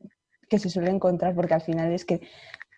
que 0.49 0.59
se 0.59 0.69
suele 0.69 0.91
encontrar, 0.91 1.33
porque 1.33 1.53
al 1.53 1.61
final 1.61 1.93
es 1.93 2.03
que 2.03 2.21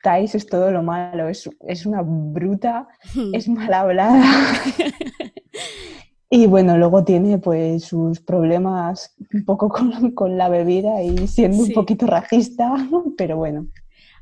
Thais 0.04 0.36
es 0.36 0.46
todo 0.46 0.72
lo 0.72 0.84
malo, 0.84 1.28
es, 1.28 1.50
es 1.68 1.86
una 1.86 2.02
bruta, 2.04 2.88
es 3.34 3.48
mal 3.48 3.74
hablada. 3.74 4.24
y 6.34 6.48
bueno, 6.48 6.78
luego 6.78 7.04
tiene 7.04 7.38
pues 7.40 7.84
sus 7.84 8.22
problemas 8.22 9.14
un 9.34 9.44
poco 9.44 9.68
con, 9.70 10.12
con 10.12 10.38
la 10.38 10.48
bebida 10.48 11.04
y 11.04 11.28
siendo 11.28 11.58
un 11.58 11.74
poquito 11.74 12.08
racista, 12.08 12.74
pero 13.18 13.36
bueno. 13.38 13.68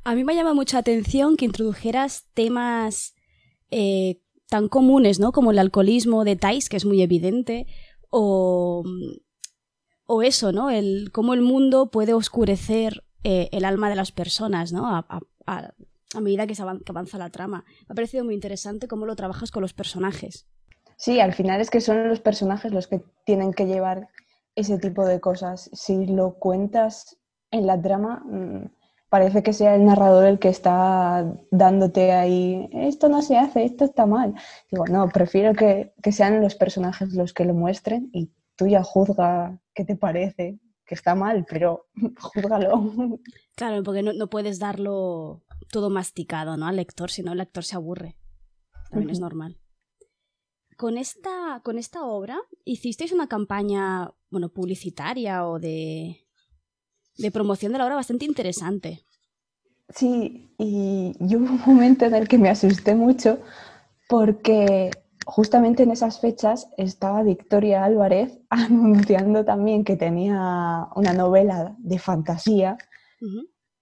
A 0.03 0.15
mí 0.15 0.23
me 0.23 0.33
llama 0.33 0.55
mucha 0.55 0.79
atención 0.79 1.37
que 1.37 1.45
introdujeras 1.45 2.25
temas 2.33 3.13
eh, 3.69 4.21
tan 4.49 4.69
comunes, 4.69 5.19
¿no? 5.19 5.31
Como 5.31 5.51
el 5.51 5.59
alcoholismo 5.59 6.23
de 6.23 6.35
Thais, 6.35 6.67
que 6.67 6.77
es 6.77 6.85
muy 6.85 7.03
evidente, 7.03 7.67
o, 8.09 8.83
o 10.07 10.23
eso, 10.23 10.51
¿no? 10.51 10.71
El, 10.71 11.11
cómo 11.11 11.35
el 11.35 11.41
mundo 11.41 11.91
puede 11.91 12.13
oscurecer 12.15 13.03
eh, 13.23 13.49
el 13.51 13.65
alma 13.65 13.87
de 13.87 13.95
las 13.95 14.11
personas, 14.11 14.73
¿no? 14.73 14.87
A, 14.87 15.05
a, 15.45 16.21
medida 16.21 16.47
que, 16.47 16.55
se 16.55 16.63
avanza, 16.63 17.19
la 17.19 17.29
trama. 17.29 17.65
Me 17.81 17.93
ha 17.93 17.95
parecido 17.95 18.25
muy 18.25 18.33
interesante 18.33 18.87
cómo 18.87 19.05
lo 19.05 19.15
trabajas 19.15 19.51
con 19.51 19.61
los 19.61 19.73
personajes. 19.73 20.47
Sí, 21.00 21.22
al 21.22 21.32
final 21.32 21.62
es 21.62 21.70
que 21.70 21.79
son 21.79 22.10
los 22.10 22.20
personajes 22.20 22.74
los 22.74 22.88
que 22.88 23.01
tienen 23.25 23.53
que 23.53 23.65
llevar 23.65 24.10
ese 24.56 24.77
tipo 24.77 25.06
de 25.06 25.22
cosas. 25.22 25.70
Si 25.72 26.06
lo 26.06 26.34
cuentas 26.34 27.18
en 27.51 27.65
la 27.65 27.82
trama, 27.82 28.22
mm, 28.25 28.65
parece 29.08 29.41
que 29.41 29.53
sea 29.53 29.75
el 29.75 29.86
narrador 29.86 30.25
el 30.25 30.39
que 30.39 30.50
está 30.50 31.25
dándote 31.51 32.12
ahí, 32.12 32.70
esto 32.74 33.08
no 33.08 33.22
se 33.22 33.38
hace, 33.38 33.63
esto 33.63 33.86
está 33.86 34.06
mal. 34.06 34.36
Digo, 34.70 34.88
no, 34.88 35.08
prefiero 35.08 35.53
que, 35.53 35.94
que 36.03 36.12
sean 36.12 36.41
los 36.41 36.56
personajes 36.56 37.13
los 37.13 37.34
que 37.34 37.46
lo 37.46 37.53
muestren 37.53 38.10
y 38.12 38.34
tú 38.58 38.68
ya 38.68 38.84
juzga 38.84 39.58
qué 39.74 39.86
te 39.86 39.96
parece, 39.96 40.60
que 40.86 40.96
está 40.96 41.15
mal, 41.15 41.46
pero 41.50 41.88
júzgalo. 42.20 43.20
Claro, 43.56 43.84
porque 43.84 44.03
no, 44.03 44.27
puedes 44.27 44.60
darlo 44.60 45.44
todo 45.72 45.89
masticado 45.89 46.58
¿no? 46.58 46.68
al 46.68 46.75
lector, 46.75 47.10
si 47.10 47.24
no 47.24 47.32
el 47.32 47.38
lector 47.38 47.63
se 47.63 47.77
aburre. 47.77 48.18
También 48.89 49.12
es 49.12 49.22
normal. 49.22 49.58
Con 50.79 50.98
esta, 50.98 51.59
con 51.62 51.77
esta 51.77 52.05
obra, 52.05 52.39
¿hicisteis 52.63 53.12
una 53.12 53.27
campaña 53.27 54.13
bueno, 54.31 54.48
publicitaria 54.48 55.45
o 55.45 55.59
de, 55.59 56.25
de 57.17 57.31
promoción 57.31 57.74
de 57.74 57.79
la 57.79 57.83
obra 57.83 57.95
bastante 57.95 58.24
interesante? 58.24 59.03
Sí, 59.89 60.55
y 60.57 61.12
yo 61.19 61.39
hubo 61.39 61.48
un 61.48 61.62
momento 61.65 62.05
en 62.05 62.15
el 62.15 62.29
que 62.29 62.38
me 62.38 62.50
asusté 62.50 62.95
mucho 62.95 63.39
porque 64.07 64.89
justamente 65.25 65.83
en 65.83 65.91
esas 65.91 66.21
fechas 66.21 66.69
estaba 66.77 67.24
Victoria 67.24 67.83
Álvarez 67.83 68.39
anunciando 68.50 69.43
también 69.43 69.83
que 69.83 69.98
tenía 69.98 70.88
una 70.95 71.12
novela 71.12 71.75
de 71.77 72.00
fantasía. 72.00 72.77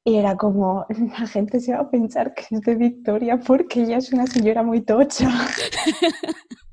Y 0.03 0.15
era 0.15 0.35
como, 0.35 0.87
la 0.89 1.27
gente 1.27 1.59
se 1.59 1.73
va 1.73 1.81
a 1.81 1.91
pensar 1.91 2.33
que 2.33 2.55
es 2.55 2.61
de 2.61 2.73
Victoria 2.73 3.39
porque 3.39 3.83
ella 3.83 3.97
es 3.97 4.11
una 4.11 4.25
señora 4.25 4.63
muy 4.63 4.81
tocha. 4.81 5.29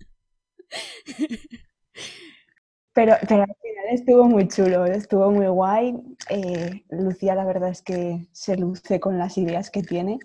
pero, 2.92 3.16
pero 3.28 3.42
al 3.42 3.56
final 3.62 3.86
estuvo 3.92 4.24
muy 4.24 4.48
chulo, 4.48 4.86
estuvo 4.86 5.30
muy 5.30 5.46
guay. 5.46 5.94
Eh, 6.30 6.84
Lucía 6.90 7.34
la 7.34 7.44
verdad 7.44 7.70
es 7.70 7.82
que 7.82 8.26
se 8.32 8.56
luce 8.56 9.00
con 9.00 9.18
las 9.18 9.38
ideas 9.38 9.70
que 9.70 9.82
tiene 9.82 10.18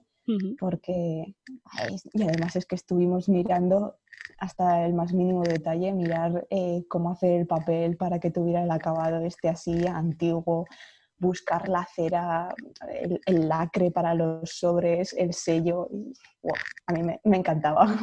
porque, 0.59 1.35
y 2.13 2.23
además 2.23 2.55
es 2.55 2.65
que 2.65 2.75
estuvimos 2.75 3.29
mirando 3.29 3.97
hasta 4.37 4.85
el 4.85 4.93
más 4.93 5.13
mínimo 5.13 5.43
detalle, 5.43 5.91
mirar 5.91 6.47
eh, 6.49 6.83
cómo 6.87 7.11
hacer 7.11 7.31
el 7.31 7.47
papel 7.47 7.97
para 7.97 8.19
que 8.19 8.31
tuviera 8.31 8.63
el 8.63 8.71
acabado 8.71 9.23
este 9.25 9.49
así 9.49 9.87
antiguo, 9.87 10.67
buscar 11.19 11.67
la 11.69 11.87
cera, 11.93 12.55
el, 13.25 13.47
lacre 13.47 13.91
para 13.91 14.13
los 14.13 14.49
sobres, 14.49 15.13
el 15.13 15.33
sello. 15.33 15.89
a 16.87 16.93
mí 16.93 17.01
me, 17.23 17.37
encantaba. 17.37 17.99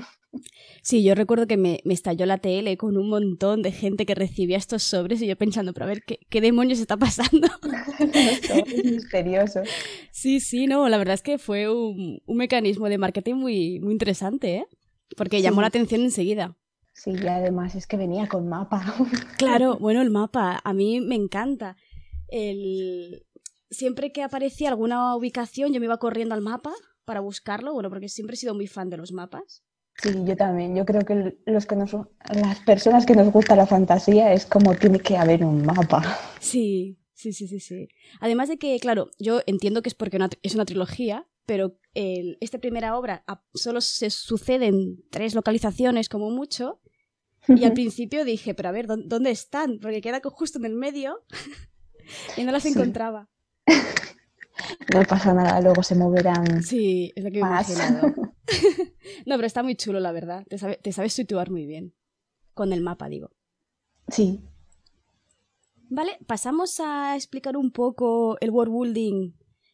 Sí, 0.82 1.02
yo 1.02 1.14
recuerdo 1.14 1.46
que 1.46 1.56
me, 1.56 1.80
estalló 1.86 2.26
la 2.26 2.38
tele 2.38 2.76
con 2.76 2.96
un 2.98 3.08
montón 3.08 3.62
de 3.62 3.72
gente 3.72 4.04
que 4.04 4.14
recibía 4.14 4.58
estos 4.58 4.82
sobres 4.82 5.22
y 5.22 5.26
yo 5.26 5.36
pensando, 5.36 5.72
pero 5.72 5.86
a 5.86 5.88
ver, 5.88 6.02
¿qué, 6.04 6.40
demonios 6.40 6.78
está 6.78 6.96
pasando? 6.96 7.48
es 7.98 8.84
misterioso. 8.84 9.62
Sí, 10.10 10.40
sí, 10.40 10.66
no, 10.66 10.88
la 10.88 10.98
verdad 10.98 11.14
es 11.14 11.22
que 11.22 11.38
fue 11.38 11.72
un, 11.72 12.20
un 12.26 12.36
mecanismo 12.36 12.88
de 12.88 12.98
marketing 12.98 13.34
muy, 13.34 13.80
muy 13.80 13.92
interesante, 13.92 14.56
¿eh? 14.56 14.66
Porque 15.16 15.40
llamó 15.40 15.60
la 15.60 15.68
atención 15.68 16.02
enseguida. 16.02 16.56
Sí, 16.92 17.12
y 17.12 17.26
además 17.26 17.74
es 17.74 17.86
que 17.86 17.96
venía 17.96 18.26
con 18.26 18.48
mapa. 18.48 18.94
Claro, 19.36 19.76
bueno, 19.78 20.00
el 20.00 20.10
mapa, 20.10 20.60
a 20.64 20.72
mí 20.72 21.00
me 21.00 21.14
encanta. 21.14 21.76
El... 22.28 23.26
Siempre 23.70 24.12
que 24.12 24.22
aparecía 24.22 24.68
alguna 24.68 25.16
ubicación, 25.16 25.72
yo 25.72 25.80
me 25.80 25.86
iba 25.86 25.98
corriendo 25.98 26.34
al 26.34 26.40
mapa 26.40 26.72
para 27.04 27.20
buscarlo, 27.20 27.72
bueno, 27.72 27.88
porque 27.88 28.08
siempre 28.08 28.34
he 28.34 28.36
sido 28.36 28.54
muy 28.54 28.66
fan 28.66 28.90
de 28.90 28.96
los 28.96 29.12
mapas. 29.12 29.64
Sí, 30.02 30.10
yo 30.24 30.36
también. 30.36 30.76
Yo 30.76 30.84
creo 30.84 31.02
que 31.02 31.38
los 31.46 31.66
que 31.66 31.76
nos, 31.76 31.92
las 31.92 32.60
personas 32.60 33.06
que 33.06 33.14
nos 33.14 33.32
gusta 33.32 33.56
la 33.56 33.66
fantasía 33.66 34.32
es 34.32 34.44
como 34.44 34.74
tiene 34.74 35.00
que 35.00 35.16
haber 35.16 35.44
un 35.44 35.64
mapa. 35.64 36.02
Sí, 36.38 36.98
sí, 37.14 37.32
sí, 37.32 37.48
sí, 37.48 37.60
sí. 37.60 37.88
Además 38.20 38.48
de 38.48 38.58
que, 38.58 38.78
claro, 38.78 39.10
yo 39.18 39.40
entiendo 39.46 39.82
que 39.82 39.88
es 39.88 39.94
porque 39.94 40.18
es 40.42 40.54
una 40.54 40.66
trilogía, 40.66 41.26
pero 41.46 41.78
esta 41.94 42.58
primera 42.58 42.98
obra 42.98 43.24
solo 43.54 43.80
se 43.80 44.10
sucede 44.10 44.66
en 44.66 45.02
tres 45.10 45.34
localizaciones 45.34 46.08
como 46.08 46.30
mucho. 46.30 46.80
Y 47.48 47.64
al 47.64 47.72
principio 47.74 48.24
dije, 48.24 48.54
pero 48.54 48.68
a 48.68 48.72
ver, 48.72 48.86
¿dónde 48.86 49.30
están? 49.30 49.78
Porque 49.80 50.02
queda 50.02 50.20
justo 50.22 50.58
en 50.58 50.66
el 50.66 50.74
medio 50.74 51.24
y 52.36 52.44
no 52.44 52.52
las 52.52 52.66
encontraba. 52.66 53.28
No 54.92 55.02
pasa 55.02 55.34
nada, 55.34 55.60
luego 55.60 55.82
se 55.82 55.94
moverán. 55.94 56.62
Sí, 56.62 57.12
es 57.14 57.22
lo 57.22 57.30
que 57.30 57.42
me 57.42 57.46
he 57.46 57.50
imaginado. 57.50 58.06
no, 59.26 59.36
pero 59.36 59.46
está 59.46 59.62
muy 59.62 59.76
chulo, 59.76 60.00
la 60.00 60.12
verdad. 60.12 60.46
Te, 60.48 60.56
te 60.56 60.92
sabes 60.92 61.12
situar 61.12 61.50
muy 61.50 61.66
bien. 61.66 61.94
Con 62.54 62.72
el 62.72 62.80
mapa, 62.80 63.10
digo. 63.10 63.30
Sí. 64.08 64.40
Vale, 65.88 66.18
pasamos 66.26 66.80
a 66.80 67.16
explicar 67.16 67.56
un 67.56 67.70
poco 67.70 68.38
el 68.40 68.50
world 68.50 68.72
building 68.72 69.32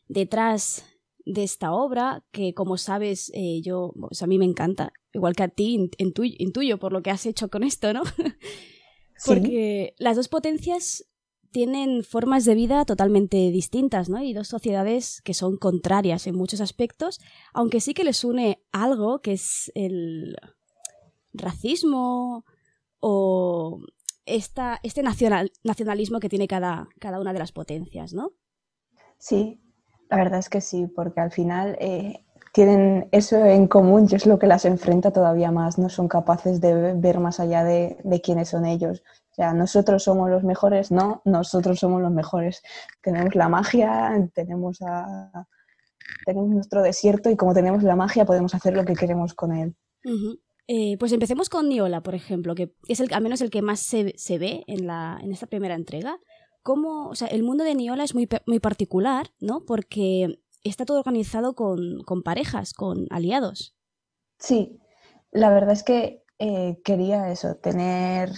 detrás 0.09 0.85
de 1.25 1.45
esta 1.45 1.73
obra, 1.73 2.25
que 2.33 2.53
como 2.55 2.77
sabes, 2.77 3.31
eh, 3.35 3.61
yo, 3.63 3.95
a 4.21 4.27
mí 4.27 4.39
me 4.39 4.45
encanta, 4.45 4.93
igual 5.13 5.35
que 5.35 5.45
a 5.45 5.49
ti, 5.49 5.91
intuyo, 5.99 6.79
por 6.79 6.93
lo 6.93 7.03
que 7.03 7.11
has 7.11 7.27
hecho 7.27 7.49
con 7.49 7.63
esto, 7.63 7.93
¿no? 7.93 8.03
Porque 9.25 9.95
las 9.99 10.17
dos 10.17 10.29
potencias 10.29 11.07
tienen 11.53 12.03
formas 12.03 12.45
de 12.45 12.55
vida 12.55 12.85
totalmente 12.85 13.37
distintas, 13.51 14.09
¿no? 14.09 14.23
Y 14.23 14.33
dos 14.33 14.49
sociedades 14.49 15.21
que 15.23 15.35
son 15.35 15.57
contrarias 15.57 16.27
en 16.27 16.37
muchos 16.37 16.61
aspectos, 16.61 17.21
aunque 17.53 17.81
sí 17.81 17.95
que 17.95 18.05
les 18.05 18.25
une 18.25 18.63
algo 18.73 19.21
que 19.21 19.35
es 19.35 19.71
el 19.75 20.37
racismo 21.33 22.45
o 23.01 23.81
esta, 24.27 24.81
este 24.83 25.03
nacional, 25.03 25.53
nacionalismo 25.63 26.21
que 26.21 26.29
tiene 26.29 26.49
cada, 26.49 26.89
cada 26.99 27.21
una 27.21 27.33
de 27.33 27.39
las 27.39 27.53
potencias, 27.53 28.15
¿no? 28.15 28.33
Sí, 29.19 29.61
la 30.11 30.17
verdad 30.17 30.41
es 30.41 30.49
que 30.49 30.61
sí, 30.61 30.87
porque 30.87 31.21
al 31.21 31.31
final 31.31 31.77
eh, 31.81 32.25
tienen 32.53 33.09
eso 33.13 33.37
en 33.45 33.67
común 33.67 34.07
y 34.11 34.15
es 34.15 34.27
lo 34.27 34.39
que 34.39 34.47
las 34.47 34.65
enfrenta 34.65 35.11
todavía 35.11 35.51
más. 35.51 35.79
No 35.79 35.89
son 35.89 36.07
capaces 36.07 36.61
de 36.61 36.93
ver 36.95 37.19
más 37.19 37.41
allá 37.41 37.65
de, 37.65 37.97
quiénes 38.23 38.51
son 38.51 38.67
ellos. 38.67 39.03
O 39.33 39.35
sea, 39.35 39.53
nosotros 39.55 40.03
somos 40.05 40.31
los 40.31 40.45
mejores, 40.45 40.91
no, 40.91 41.23
nosotros 41.25 41.79
somos 41.79 42.03
los 42.03 42.13
mejores. 42.13 42.63
Tenemos 43.03 43.35
la 43.35 43.49
magia, 43.49 44.13
tenemos, 44.35 44.81
a, 44.83 45.49
tenemos 46.27 46.51
nuestro 46.51 46.83
desierto 46.83 47.31
y 47.31 47.37
como 47.37 47.55
tenemos 47.55 47.83
la 47.83 47.97
magia 47.97 48.25
podemos 48.25 48.55
hacer 48.55 48.75
lo 48.75 48.85
que 48.85 48.95
queremos 48.95 49.35
con 49.35 49.53
él. 49.53 49.75
Eh, 50.69 50.97
pues 50.99 51.13
empecemos 51.13 51.49
con 51.49 51.69
Niola, 51.69 52.03
por 52.03 52.15
ejemplo, 52.15 52.55
que 52.55 52.75
es 52.89 53.01
el, 53.01 53.13
al 53.13 53.23
menos 53.23 53.41
el 53.41 53.51
que 53.51 53.63
más 53.63 53.81
se, 53.81 54.13
se 54.17 54.39
ve 54.39 54.65
en, 54.67 54.87
la, 54.87 55.19
en 55.23 55.33
esta 55.33 55.47
primera 55.47 55.75
entrega 55.75 56.19
cómo, 56.63 57.09
o 57.09 57.15
sea, 57.15 57.29
el 57.29 57.43
mundo 57.43 57.65
de 57.65 57.75
Niola 57.75 58.05
es 58.05 58.15
muy, 58.15 58.29
muy 58.47 58.61
particular, 58.61 59.31
¿no? 59.41 59.65
Porque 59.65 60.41
está 60.65 60.85
todo 60.85 60.99
organizado 60.99 61.55
con, 61.55 62.05
parejas, 62.25 62.73
con 62.73 63.07
aliados. 63.11 63.75
Sí, 64.39 64.81
la 65.31 65.51
verdad 65.51 65.73
es 65.73 65.83
que 65.83 66.25
eh, 66.39 66.81
quería 66.85 67.31
eso, 67.31 67.57
tener, 67.57 68.31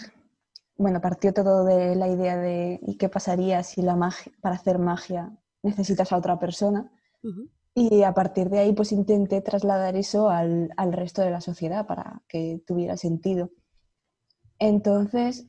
bueno, 0.76 1.00
partió 1.00 1.32
todo 1.32 1.64
de 1.64 1.94
la 1.94 2.08
idea 2.08 2.36
de 2.36 2.80
¿y 2.82 2.96
qué 2.96 3.08
pasaría 3.08 3.62
si 3.62 3.82
la 3.82 3.96
magia, 3.96 4.32
para 4.40 4.56
hacer 4.56 4.78
magia 4.78 5.36
necesitas 5.62 6.12
a 6.12 6.16
otra 6.16 6.38
persona? 6.38 6.90
Y 7.74 8.02
a 8.02 8.12
partir 8.12 8.50
de 8.50 8.58
ahí 8.58 8.72
pues 8.72 8.92
intenté 8.92 9.40
trasladar 9.40 9.96
eso 9.96 10.28
al, 10.28 10.70
al 10.76 10.92
resto 10.92 11.22
de 11.22 11.30
la 11.30 11.40
sociedad 11.40 11.86
para 11.86 12.22
que 12.28 12.62
tuviera 12.66 12.96
sentido. 12.96 13.50
Entonces, 14.58 15.48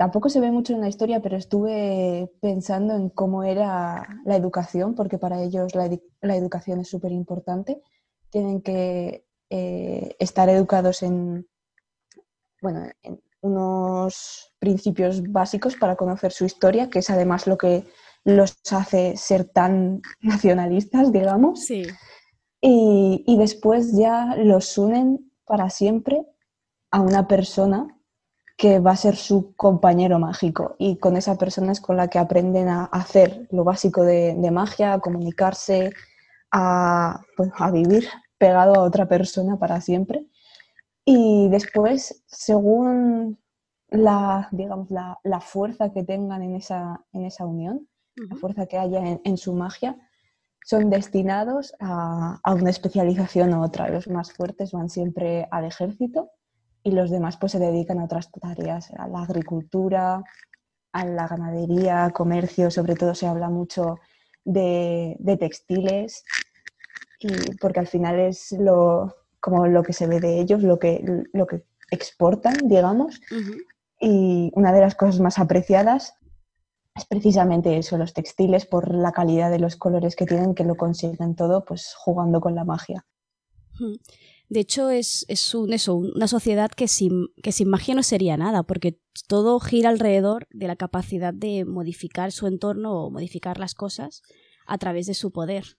Tampoco 0.00 0.30
se 0.30 0.40
ve 0.40 0.50
mucho 0.50 0.72
en 0.72 0.80
la 0.80 0.88
historia, 0.88 1.20
pero 1.20 1.36
estuve 1.36 2.32
pensando 2.40 2.94
en 2.96 3.10
cómo 3.10 3.42
era 3.44 4.22
la 4.24 4.34
educación, 4.34 4.94
porque 4.94 5.18
para 5.18 5.42
ellos 5.42 5.74
la, 5.74 6.34
educación 6.34 6.80
es 6.80 6.88
súper 6.88 7.12
importante. 7.12 7.82
Tienen 8.30 8.62
que 8.62 9.26
eh, 9.50 10.16
estar 10.18 10.48
educados 10.48 11.02
en, 11.02 11.46
bueno, 12.62 12.88
en 13.02 13.20
unos 13.40 14.52
principios 14.58 15.22
básicos 15.30 15.76
para 15.76 15.96
conocer 15.96 16.32
su 16.32 16.44
historia, 16.44 16.90
que 16.90 17.00
es 17.00 17.10
además 17.10 17.46
lo 17.46 17.56
que 17.56 17.84
los 18.24 18.58
hace 18.70 19.16
ser 19.16 19.44
tan 19.44 20.02
nacionalistas, 20.20 21.12
digamos. 21.12 21.60
Sí. 21.64 21.82
Y, 22.60 23.24
y 23.26 23.38
después 23.38 23.96
ya 23.96 24.36
los 24.36 24.76
unen 24.76 25.32
para 25.44 25.70
siempre 25.70 26.26
a 26.90 27.00
una 27.00 27.26
persona 27.26 28.00
que 28.60 28.78
va 28.78 28.90
a 28.90 28.96
ser 28.96 29.16
su 29.16 29.54
compañero 29.56 30.18
mágico 30.18 30.76
y 30.78 30.98
con 30.98 31.16
esa 31.16 31.38
persona 31.38 31.72
es 31.72 31.80
con 31.80 31.96
la 31.96 32.08
que 32.08 32.18
aprenden 32.18 32.68
a 32.68 32.84
hacer 32.84 33.48
lo 33.50 33.64
básico 33.64 34.02
de, 34.02 34.36
magia, 34.52 34.92
a 34.92 35.00
comunicarse, 35.00 35.94
a, 36.52 37.22
pues, 37.38 37.50
a, 37.56 37.70
vivir 37.70 38.06
pegado 38.36 38.74
a 38.74 38.82
otra 38.82 39.08
persona 39.08 39.58
para 39.58 39.80
siempre. 39.80 40.26
Y 41.04 41.48
después, 41.48 42.22
según 42.26 43.38
la, 43.88 44.48
digamos, 44.52 44.90
la, 44.90 45.18
la 45.24 45.40
fuerza 45.40 45.92
que 45.92 46.04
tengan 46.04 46.42
en 46.42 46.54
esa, 46.54 47.04
en 47.12 47.24
esa 47.24 47.46
unión, 47.46 47.88
la 48.14 48.36
fuerza 48.36 48.66
que 48.66 48.78
haya 48.78 48.98
en, 48.98 49.20
en 49.24 49.36
su 49.36 49.54
magia, 49.54 49.96
son 50.64 50.90
destinados 50.90 51.74
a, 51.80 52.38
a, 52.42 52.54
una 52.54 52.70
especialización 52.70 53.54
u 53.54 53.64
otra. 53.64 53.88
Los 53.88 54.08
más 54.08 54.32
fuertes 54.32 54.72
van 54.72 54.90
siempre 54.90 55.48
al 55.50 55.64
ejército 55.64 56.30
y 56.82 56.92
los 56.92 57.10
demás 57.10 57.36
pues 57.38 57.52
se 57.52 57.58
dedican 57.58 57.98
a 57.98 58.04
otras 58.04 58.30
tareas, 58.30 58.90
a 58.92 59.08
la 59.08 59.22
agricultura, 59.22 60.22
a 60.92 61.04
la 61.04 61.26
ganadería, 61.26 62.10
comercio, 62.10 62.70
sobre 62.70 62.94
todo 62.94 63.14
se 63.14 63.26
habla 63.26 63.48
mucho 63.48 63.98
de, 64.44 65.16
textiles, 65.38 66.24
y 67.20 67.56
porque 67.56 67.80
al 67.80 67.86
final 67.86 68.18
es 68.18 68.52
lo, 68.52 69.14
como 69.40 69.66
lo 69.66 69.82
que 69.82 69.92
se 69.92 70.06
ve 70.06 70.20
de 70.20 70.40
ellos, 70.40 70.62
lo 70.62 70.78
que, 70.78 71.02
lo 71.32 71.46
que 71.46 71.64
exportan, 71.90 72.56
digamos. 72.64 73.20
Y 74.00 74.50
una 74.54 74.72
de 74.72 74.80
las 74.80 74.94
cosas 74.94 75.20
más 75.20 75.38
apreciadas 75.38 76.14
es 76.94 77.04
precisamente 77.06 77.76
eso, 77.76 77.98
los 77.98 78.12
textiles, 78.12 78.66
por 78.66 78.94
la 78.94 79.12
calidad 79.12 79.50
de 79.50 79.58
los 79.58 79.76
colores 79.76 80.16
que 80.16 80.26
tienen, 80.26 80.54
que 80.54 80.64
lo 80.64 80.76
consiguen 80.76 81.34
todo 81.34 81.64
pues 81.64 81.94
jugando 81.96 82.40
con 82.40 82.54
la 82.54 82.64
magia. 82.64 83.06
De 84.48 84.60
hecho, 84.60 84.90
es, 84.90 85.24
es 85.28 85.54
un, 85.54 85.72
eso, 85.72 85.94
una 85.94 86.26
sociedad 86.26 86.70
que 86.70 86.88
sin, 86.88 87.28
que 87.42 87.52
sin 87.52 87.68
magia 87.68 87.94
no 87.94 88.02
sería 88.02 88.36
nada, 88.36 88.64
porque 88.64 89.00
todo 89.28 89.60
gira 89.60 89.90
alrededor 89.90 90.48
de 90.50 90.66
la 90.66 90.76
capacidad 90.76 91.32
de 91.32 91.64
modificar 91.64 92.32
su 92.32 92.48
entorno 92.48 92.92
o 92.94 93.10
modificar 93.10 93.58
las 93.58 93.74
cosas 93.74 94.22
a 94.66 94.76
través 94.78 95.06
de 95.06 95.14
su 95.14 95.30
poder, 95.30 95.78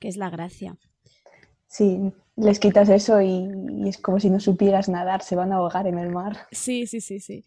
que 0.00 0.08
es 0.08 0.16
la 0.16 0.28
gracia. 0.28 0.76
Sí, 1.70 2.12
les 2.36 2.58
quitas 2.58 2.88
eso 2.88 3.22
y, 3.22 3.48
es 3.86 3.98
como 3.98 4.20
si 4.20 4.28
no 4.28 4.40
supieras 4.40 4.88
nadar, 4.88 5.22
se 5.22 5.36
van 5.36 5.52
a 5.52 5.56
ahogar 5.56 5.86
en 5.86 5.98
el 5.98 6.10
mar. 6.10 6.48
Sí, 6.52 6.86
sí, 6.86 7.00
sí, 7.00 7.20
sí. 7.20 7.44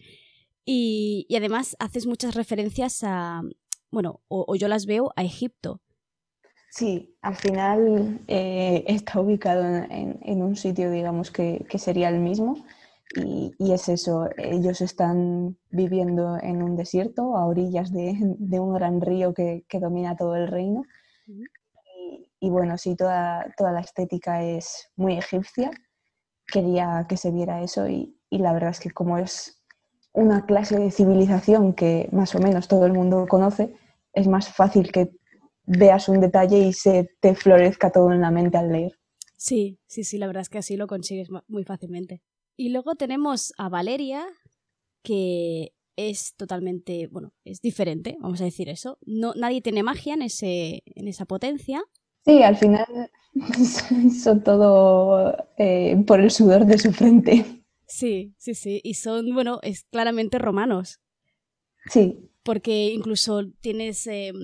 Y, 0.65 1.25
y 1.29 1.35
además 1.35 1.75
haces 1.77 2.07
muchas 2.07 2.33
referencias 2.33 3.03
a, 3.03 3.41
bueno, 3.91 4.21
o 4.29 4.55
yo 4.55 4.67
las 4.67 4.85
veo 4.85 5.11
a 5.15 5.23
Egipto, 5.23 5.81
Sí, 6.75 7.15
al 7.21 7.35
final 7.35 8.19
eh, 8.27 8.83
está 8.87 9.19
ubicado 9.19 9.63
en, 9.63 10.41
un 10.41 10.55
sitio, 10.55 10.89
digamos, 10.89 11.29
que, 11.29 11.63
sería 11.77 12.09
el 12.09 12.19
mismo. 12.19 12.65
Y, 13.15 13.53
es 13.71 13.89
eso, 13.89 14.27
ellos 14.37 14.81
están 14.81 15.55
viviendo 15.69 16.35
en 16.41 16.63
un 16.63 16.75
desierto 16.75 17.37
a 17.37 17.45
orillas 17.45 17.93
de, 17.93 18.17
un 18.59 18.73
gran 18.73 19.01
río 19.01 19.35
que, 19.35 19.63
domina 19.79 20.15
todo 20.15 20.35
el 20.35 20.47
reino. 20.47 20.81
Y, 22.43 22.49
bueno, 22.49 22.77
sí, 22.77 22.95
toda, 22.95 23.53
toda 23.57 23.71
la 23.71 23.79
estética 23.79 24.43
es 24.43 24.89
muy 24.97 25.17
egipcia. 25.17 25.71
Quería 26.45 27.05
que 27.07 27.15
se 27.15 27.31
viera 27.31 27.63
eso 27.63 27.87
y, 27.87 28.19
y 28.29 28.39
la 28.39 28.51
verdad 28.51 28.71
es 28.71 28.81
que 28.81 28.91
como 28.91 29.17
es 29.17 29.63
una 30.11 30.45
clase 30.45 30.77
de 30.77 30.91
civilización 30.91 31.73
que 31.73 32.09
más 32.11 32.35
o 32.35 32.39
menos 32.39 32.67
todo 32.67 32.85
el 32.85 32.91
mundo 32.91 33.25
conoce, 33.29 33.73
es 34.11 34.27
más 34.27 34.49
fácil 34.53 34.91
que 34.91 35.11
veas 35.65 36.09
un 36.09 36.19
detalle 36.19 36.59
y 36.59 36.73
se 36.73 37.15
te 37.21 37.33
florezca 37.33 37.91
todo 37.91 38.11
en 38.11 38.19
la 38.19 38.29
mente 38.29 38.57
al 38.57 38.71
leer. 38.71 38.91
Sí, 39.37 39.79
sí, 39.87 40.03
sí, 40.03 40.17
la 40.17 40.27
verdad 40.27 40.41
es 40.41 40.49
que 40.49 40.57
así 40.57 40.75
lo 40.75 40.87
consigues 40.87 41.29
muy 41.47 41.63
fácilmente. 41.63 42.21
Y 42.57 42.69
luego 42.69 42.95
tenemos 42.95 43.53
a 43.57 43.69
Valeria, 43.69 44.25
que 45.01 45.73
es 45.95 46.35
totalmente, 46.35 47.07
bueno, 47.07 47.33
es 47.43 47.61
diferente, 47.61 48.17
vamos 48.19 48.41
a 48.41 48.45
decir 48.45 48.69
eso. 48.69 48.97
No, 49.05 49.33
nadie 49.35 49.61
tiene 49.61 49.83
magia 49.83 50.13
en, 50.13 50.23
ese, 50.23 50.83
en 50.85 51.07
esa 51.07 51.25
potencia. 51.25 51.83
Sí, 52.25 52.41
al 52.41 52.55
final 52.55 52.85
son 54.23 54.43
todo 54.43 55.35
eh, 55.57 56.01
por 56.07 56.19
el 56.19 56.31
sudor 56.31 56.65
de 56.65 56.77
su 56.77 56.91
frente. 56.91 57.63
Sí, 57.87 58.33
sí, 58.37 58.55
sí. 58.55 58.81
Y 58.83 58.95
son, 58.95 59.33
bueno, 59.33 59.59
es 59.61 59.83
claramente 59.91 60.39
romanos. 60.39 60.99
Sí. 61.89 62.29
Porque 62.43 62.91
incluso 62.91 63.43
tienes 63.61 64.07
em, 64.07 64.35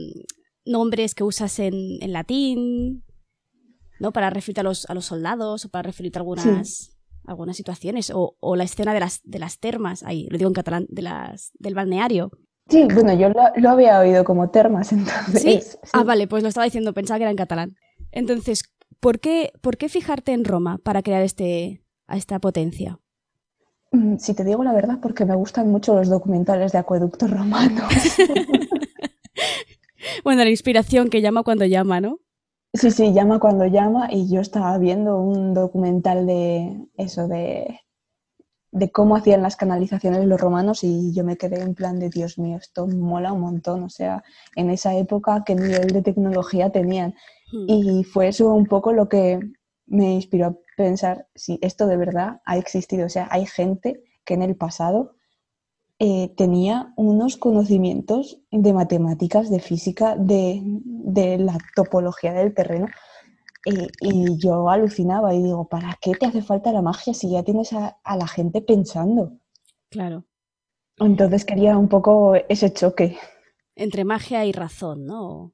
nombres 0.65 1.15
que 1.15 1.23
usas 1.23 1.59
en, 1.59 1.73
en 2.01 2.13
latín, 2.13 3.03
¿no? 3.99 4.11
Para 4.11 4.29
referirte 4.29 4.61
a 4.61 4.63
los, 4.63 4.89
a 4.89 4.93
los 4.93 5.05
soldados 5.05 5.65
o 5.65 5.69
para 5.69 5.83
referirte 5.83 6.19
a 6.19 6.21
algunas, 6.21 6.97
algunas 7.25 7.57
situaciones. 7.57 8.11
O, 8.13 8.37
o, 8.39 8.55
la 8.55 8.65
escena 8.65 8.93
de 8.93 8.99
las, 8.99 9.21
de 9.23 9.39
las 9.39 9.59
termas, 9.59 10.03
ahí 10.03 10.27
lo 10.29 10.37
digo 10.37 10.49
en 10.49 10.53
catalán, 10.53 10.85
de 10.89 11.01
las, 11.01 11.51
del 11.55 11.75
balneario. 11.75 12.31
Sí, 12.69 12.88
bueno, 12.93 13.13
yo 13.13 13.29
lo, 13.29 13.41
lo 13.55 13.69
había 13.69 13.99
oído 13.99 14.23
como 14.23 14.49
termas, 14.49 14.91
entonces. 14.93 15.79
Ah, 15.93 16.03
vale, 16.03 16.27
pues 16.27 16.43
lo 16.43 16.49
estaba 16.49 16.65
diciendo, 16.65 16.93
pensaba 16.93 17.17
que 17.17 17.23
era 17.23 17.32
en 17.32 17.38
catalán. 17.38 17.75
Entonces, 18.12 18.63
¿por 18.99 19.19
qué, 19.19 19.51
¿por 19.62 19.77
qué 19.77 19.89
fijarte 19.89 20.34
en 20.34 20.45
Roma 20.45 20.79
para 20.84 21.01
crear 21.01 21.23
este, 21.23 21.84
a 22.08 22.17
esta 22.17 22.39
potencia? 22.39 22.99
Mm, 23.91 24.17
si 24.17 24.34
te 24.34 24.43
digo 24.43 24.63
la 24.63 24.73
verdad, 24.73 24.99
porque 25.01 25.25
me 25.25 25.36
gustan 25.36 25.69
mucho 25.69 25.95
los 25.95 26.10
documentales 26.10 26.71
de 26.71 26.77
acueductos 26.77 27.29
romanos. 27.29 27.91
Bueno, 30.23 30.43
la 30.43 30.49
inspiración 30.49 31.10
que 31.10 31.21
llama 31.21 31.43
cuando 31.43 31.65
llama, 31.65 32.01
¿no? 32.01 32.19
Sí, 32.73 32.91
sí, 32.91 33.13
llama 33.13 33.39
cuando 33.39 33.65
llama 33.65 34.10
y 34.12 34.29
yo 34.29 34.41
estaba 34.41 34.77
viendo 34.77 35.17
un 35.17 35.53
documental 35.53 36.27
de 36.27 36.88
eso, 36.97 37.27
de, 37.27 37.79
de 38.71 38.91
cómo 38.91 39.15
hacían 39.15 39.41
las 39.41 39.55
canalizaciones 39.55 40.25
los 40.25 40.39
romanos 40.39 40.84
y 40.84 41.13
yo 41.13 41.23
me 41.23 41.38
quedé 41.38 41.62
en 41.62 41.73
plan 41.73 41.99
de 41.99 42.10
Dios 42.10 42.38
mío, 42.38 42.58
esto 42.58 42.88
mola 42.88 43.34
un 43.34 43.41
montón, 43.41 43.84
o 43.84 43.89
sea, 43.89 44.23
en 44.55 44.69
esa 44.69 44.95
época 44.95 45.43
qué 45.45 45.55
nivel 45.55 45.88
de 45.88 46.01
tecnología 46.01 46.71
tenían. 46.71 47.15
Hmm. 47.51 47.65
Y 47.67 48.03
fue 48.03 48.27
eso 48.27 48.53
un 48.53 48.67
poco 48.67 48.93
lo 48.93 49.10
que 49.10 49.39
me 49.88 50.13
inspiró 50.13 50.45
a 50.45 50.55
pensar 50.77 51.27
si 51.34 51.58
esto 51.62 51.88
de 51.88 51.97
verdad 51.97 52.41
ha 52.45 52.58
existido, 52.58 53.08
o 53.08 53.10
sea, 53.10 53.27
hay 53.32 53.45
gente 53.45 54.03
que 54.23 54.36
en 54.36 54.43
el 54.43 54.55
pasado 54.55 55.15
eh, 56.01 56.34
tenía 56.38 56.93
unos 56.95 57.36
conocimientos 57.36 58.39
de 58.51 58.71
matemáticas, 58.71 59.49
de 59.49 59.60
física, 59.60 60.15
de, 60.15 60.63
la 61.38 61.58
topología 61.75 62.32
del 62.32 62.53
terreno. 62.53 62.88
Eh, 63.65 63.88
y 64.02 64.38
yo 64.38 64.69
alucinaba 64.69 65.34
y 65.34 65.43
digo, 65.43 65.67
¿para 65.67 65.98
qué 66.02 66.13
te 66.13 66.26
hace 66.26 66.41
falta 66.41 66.72
la 66.72 66.82
magia 66.82 67.13
si 67.13 67.32
ya 67.32 67.43
tienes 67.43 67.74
a, 67.74 68.00
la 68.06 68.28
gente 68.28 68.62
pensando? 68.62 69.38
Claro. 69.89 70.26
Entonces 70.98 71.45
quería 71.45 71.78
un 71.78 71.89
poco 71.89 72.36
ese 72.48 72.72
choque. 72.74 73.17
Entre 73.76 74.06
magia 74.06 74.45
y 74.45 74.52
razón, 74.52 75.06
¿no? 75.06 75.54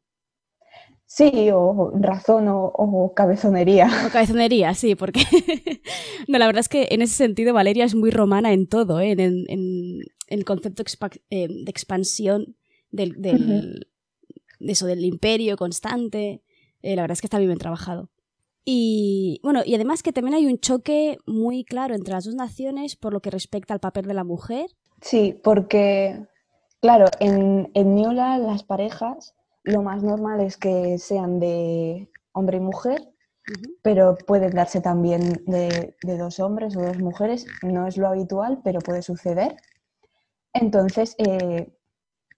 Sí, 1.06 1.50
o 1.54 1.92
razón 2.00 2.46
o, 2.48 3.14
cabezonería. 3.16 3.88
O 4.08 4.10
cabezonería, 4.12 4.74
sí, 4.74 4.96
porque 4.96 5.22
no, 6.28 6.40
la 6.40 6.48
verdad 6.48 6.62
es 6.62 6.70
que 6.70 6.88
en 6.92 7.02
ese 7.02 7.14
sentido 7.14 7.54
Valeria 7.54 7.86
es 7.86 7.96
muy 7.96 8.10
romana 8.10 8.54
en 8.54 8.68
todo, 8.68 9.00
¿eh? 9.00 9.12
en, 9.12 10.02
el 10.28 10.46
concepto 10.46 10.84
eh, 11.30 11.48
de 11.48 11.70
expansión 11.70 12.58
del, 12.90 13.22
del 13.22 13.88
eso, 14.60 14.88
del 14.88 15.06
imperio 15.06 15.58
constante. 15.58 16.42
Eh, 16.86 16.96
la 16.96 17.02
verdad 17.02 17.14
es 17.14 17.22
que 17.22 17.28
está 17.28 17.40
bien 17.40 17.58
trabajado. 17.58 18.10
Y 18.64 19.40
bueno, 19.44 19.62
y 19.66 19.74
además 19.76 20.04
que 20.04 20.14
también 20.14 20.36
hay 20.36 20.46
un 20.46 20.60
choque 20.60 21.18
muy 21.26 21.64
claro 21.64 21.96
entre 21.96 22.14
las 22.14 22.26
dos 22.26 22.36
naciones 22.36 22.96
por 22.96 23.12
lo 23.12 23.22
que 23.22 23.32
respecta 23.32 23.74
al 23.74 23.80
papel 23.80 24.06
de 24.06 24.14
la 24.14 24.24
mujer. 24.24 24.68
Sí, 25.02 25.40
porque, 25.44 26.26
claro, 26.82 27.06
en, 27.20 27.72
en 27.74 27.96
Niola 27.96 28.38
las 28.38 28.64
parejas 28.64 29.34
lo 29.64 29.82
más 29.82 30.04
normal 30.04 30.42
es 30.42 30.58
que 30.58 31.00
sean 31.00 31.40
de 31.40 32.08
hombre 32.34 32.58
y 32.58 32.60
mujer, 32.60 33.02
pero 33.82 34.16
pueden 34.16 34.52
darse 34.52 34.80
también 34.80 35.44
de, 35.48 35.96
dos 36.04 36.40
hombres 36.40 36.78
o 36.78 36.82
dos 36.82 37.00
mujeres. 37.00 37.48
No 37.64 37.88
es 37.88 37.98
lo 37.98 38.08
habitual, 38.08 38.62
pero 38.64 38.80
puede 38.80 39.02
suceder. 39.02 39.56
Entonces, 40.54 41.16
eh, 41.18 41.75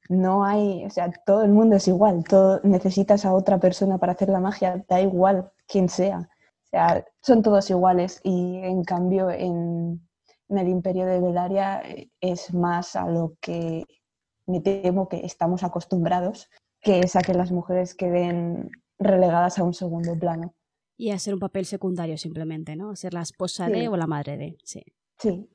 no 0.09 0.43
hay, 0.43 0.85
o 0.85 0.89
sea, 0.89 1.11
todo 1.25 1.43
el 1.43 1.51
mundo 1.51 1.75
es 1.75 1.87
igual, 1.87 2.23
todo, 2.23 2.59
necesitas 2.63 3.25
a 3.25 3.33
otra 3.33 3.59
persona 3.59 3.97
para 3.97 4.13
hacer 4.13 4.29
la 4.29 4.39
magia, 4.39 4.83
da 4.87 5.01
igual 5.01 5.51
quién 5.67 5.89
sea. 5.89 6.19
O 6.19 6.69
sea, 6.69 7.05
son 7.21 7.41
todos 7.41 7.69
iguales 7.69 8.19
y 8.23 8.57
en 8.57 8.83
cambio 8.83 9.29
en, 9.29 10.01
en 10.49 10.57
el 10.57 10.67
imperio 10.67 11.05
de 11.05 11.21
Belaria 11.21 11.81
eh, 11.81 12.09
es 12.19 12.53
más 12.53 12.95
a 12.95 13.07
lo 13.07 13.35
que 13.41 13.85
me 14.45 14.61
temo 14.61 15.07
que 15.07 15.25
estamos 15.25 15.63
acostumbrados 15.63 16.49
que 16.81 16.99
es 16.99 17.15
a 17.15 17.21
que 17.21 17.33
las 17.33 17.51
mujeres 17.51 17.95
queden 17.95 18.69
relegadas 18.99 19.59
a 19.59 19.63
un 19.63 19.73
segundo 19.73 20.17
plano. 20.17 20.53
Y 20.97 21.11
a 21.11 21.19
ser 21.19 21.33
un 21.33 21.39
papel 21.39 21.65
secundario 21.65 22.17
simplemente, 22.17 22.75
¿no? 22.75 22.95
Ser 22.95 23.13
la 23.13 23.21
esposa 23.21 23.67
de 23.67 23.87
o 23.87 23.97
la 23.97 24.07
madre 24.07 24.37
de, 24.37 24.57
sí. 24.63 24.83
Sí. 25.19 25.49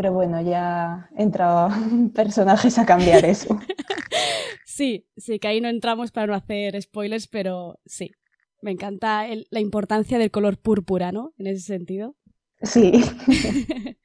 Pero 0.00 0.14
bueno, 0.14 0.40
ya 0.40 1.10
entrado 1.14 1.68
personajes 2.14 2.78
a 2.78 2.86
cambiar 2.86 3.22
eso. 3.26 3.58
Sí, 4.64 5.06
sí, 5.18 5.38
que 5.38 5.48
ahí 5.48 5.60
no 5.60 5.68
entramos 5.68 6.10
para 6.10 6.26
no 6.26 6.34
hacer 6.34 6.80
spoilers, 6.80 7.26
pero 7.26 7.78
sí. 7.84 8.12
Me 8.62 8.70
encanta 8.70 9.26
la 9.50 9.60
importancia 9.60 10.18
del 10.18 10.30
color 10.30 10.56
púrpura, 10.56 11.12
¿no? 11.12 11.34
En 11.36 11.48
ese 11.48 11.60
sentido. 11.60 12.16
Sí. 12.62 12.92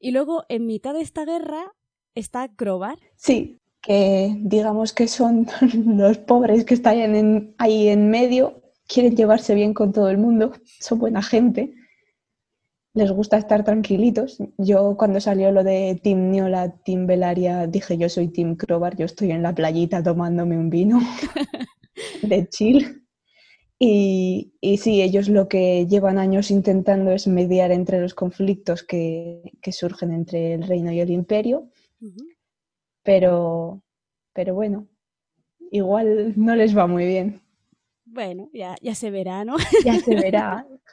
y 0.00 0.12
luego, 0.12 0.44
en 0.48 0.64
mitad 0.64 0.94
de 0.94 1.02
esta 1.02 1.26
guerra, 1.26 1.70
está 2.14 2.48
Crobar. 2.48 2.98
Sí, 3.16 3.60
que 3.82 4.34
digamos 4.38 4.94
que 4.94 5.06
son 5.06 5.48
los 5.84 6.16
pobres 6.16 6.64
que 6.64 6.72
están 6.72 7.54
ahí 7.58 7.88
en 7.88 8.08
medio, 8.08 8.62
quieren 8.88 9.16
llevarse 9.16 9.54
bien 9.54 9.74
con 9.74 9.92
todo 9.92 10.08
el 10.08 10.16
mundo, 10.16 10.52
son 10.80 10.98
buena 10.98 11.20
gente, 11.20 11.74
les 12.96 13.12
gusta 13.12 13.36
estar 13.36 13.62
tranquilitos. 13.62 14.38
Yo 14.56 14.96
cuando 14.96 15.20
salió 15.20 15.52
lo 15.52 15.62
de 15.62 16.00
Team 16.02 16.30
Niola, 16.30 16.74
Team 16.82 17.06
Belaria, 17.06 17.66
dije 17.66 17.98
yo 17.98 18.08
soy 18.08 18.28
Team 18.28 18.56
Crobar, 18.56 18.96
yo 18.96 19.04
estoy 19.04 19.32
en 19.32 19.42
la 19.42 19.54
playita 19.54 20.02
tomándome 20.02 20.56
un 20.56 20.70
vino 20.70 20.98
de 22.22 22.48
chill. 22.48 23.06
Y, 23.78 24.54
y, 24.62 24.78
sí, 24.78 25.02
ellos 25.02 25.28
lo 25.28 25.46
que 25.46 25.86
llevan 25.86 26.16
años 26.16 26.50
intentando 26.50 27.10
es 27.10 27.26
mediar 27.26 27.70
entre 27.70 28.00
los 28.00 28.14
conflictos 28.14 28.82
que, 28.82 29.42
surgen 29.70 30.12
entre 30.12 30.54
el 30.54 30.62
reino 30.62 30.90
y 30.90 31.00
el 31.00 31.10
imperio. 31.10 31.68
pero, 33.02 33.82
pero 34.32 34.54
bueno, 34.54 34.88
igual 35.70 36.32
no 36.36 36.56
les 36.56 36.74
va 36.74 36.86
muy 36.86 37.04
bien. 37.04 37.42
Bueno, 38.06 38.48
ya, 38.54 38.76
ya 38.80 38.94
se 38.94 39.10
verá, 39.10 39.44
¿no? 39.44 39.56
Ya 39.84 40.00
se 40.00 40.14
verá. 40.14 40.66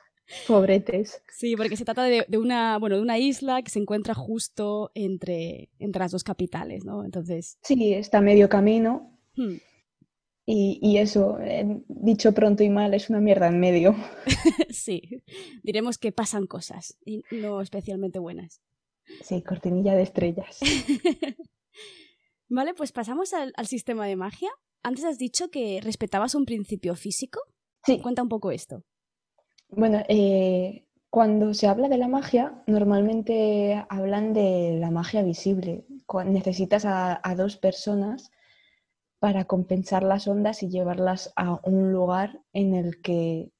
Pobretes. 0.47 1.21
Sí, 1.29 1.55
porque 1.55 1.77
se 1.77 1.85
trata 1.85 2.03
de, 2.03 2.25
una, 2.37 2.77
bueno, 2.77 2.97
de 2.97 3.01
una 3.01 3.17
isla 3.17 3.61
que 3.61 3.71
se 3.71 3.79
encuentra 3.79 4.13
justo 4.13 4.91
entre, 4.95 5.69
entre 5.79 5.99
las 5.99 6.11
dos 6.11 6.23
capitales, 6.23 6.85
¿no? 6.85 7.03
Entonces. 7.03 7.57
Sí, 7.61 7.93
está 7.93 8.21
medio 8.21 8.49
camino. 8.49 9.19
Hmm. 9.35 9.55
Y, 10.45 10.97
eso, 10.97 11.39
eh, 11.39 11.81
dicho 11.87 12.33
pronto 12.33 12.63
y 12.63 12.69
mal, 12.69 12.93
es 12.93 13.09
una 13.09 13.21
mierda 13.21 13.47
en 13.47 13.61
medio. 13.61 13.95
sí, 14.69 15.23
diremos 15.63 15.97
que 15.97 16.11
pasan 16.11 16.47
cosas 16.47 16.97
y 17.05 17.23
no 17.31 17.61
especialmente 17.61 18.19
buenas. 18.19 18.61
Sí, 19.23 19.41
cortinilla 19.41 19.95
de 19.95 20.03
estrellas. 20.03 20.59
vale, 22.49 22.73
pues 22.73 22.91
pasamos 22.91 23.33
al, 23.33 23.53
sistema 23.65 24.05
de 24.05 24.17
magia. 24.17 24.49
Antes 24.81 25.05
has 25.05 25.17
dicho 25.17 25.49
que 25.49 25.79
respetabas 25.81 26.35
un 26.35 26.43
principio 26.43 26.95
físico. 26.95 27.39
Sí. 27.85 27.99
Cuenta 27.99 28.21
un 28.21 28.29
poco 28.29 28.51
esto. 28.51 28.83
Bueno, 29.75 30.03
eh, 30.07 30.85
cuando 31.09 31.53
se 31.53 31.67
habla 31.67 31.89
de 31.89 31.97
la 31.97 32.07
magia, 32.07 32.63
normalmente 32.67 33.83
hablan 33.89 34.33
de 34.33 34.77
la 34.79 34.91
magia 34.91 35.23
visible. 35.23 35.85
Necesitas 36.25 36.85
a 36.85 37.35
dos 37.35 37.57
personas 37.57 38.31
para 39.23 39.45
compensar 39.45 40.03
las 40.03 40.27
ondas 40.27 40.63
y 40.63 40.69
llevarlas 40.69 41.31
a 41.37 41.61
un 41.63 41.93
lugar 41.93 42.41
en 42.51 42.73
el 42.73 43.01
que 43.01 43.53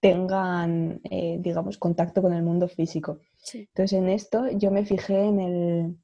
tengan, 0.00 1.00
eh, 1.10 1.38
digamos, 1.40 1.78
contacto 1.78 2.20
con 2.20 2.34
el 2.34 2.42
mundo 2.42 2.68
físico. 2.68 3.20
Entonces, 3.54 3.94
en 3.94 4.10
esto 4.10 4.50
yo 4.50 4.70
me 4.70 4.84
fijé 4.84 5.24
en 5.24 5.40
el, 5.40 5.96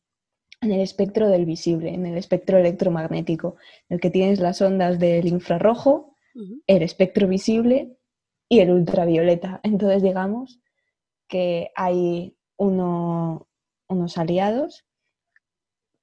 en 0.62 0.72
el 0.72 0.80
espectro 0.80 1.28
del 1.28 1.44
visible, 1.44 1.92
en 1.92 2.06
el 2.06 2.16
espectro 2.16 2.56
electromagnético, 2.56 3.56
en 3.90 3.96
el 3.96 4.00
que 4.00 4.08
tienes 4.08 4.40
las 4.40 4.62
ondas 4.62 4.98
del 4.98 5.28
infrarrojo, 5.28 6.14
el 6.66 6.82
espectro 6.82 7.28
visible 7.28 7.95
y 8.48 8.60
el 8.60 8.70
ultravioleta. 8.70 9.60
Entonces, 9.62 10.02
digamos 10.02 10.60
que 11.28 11.70
hay 11.74 12.36
unos 12.56 13.48
aliados 14.16 14.86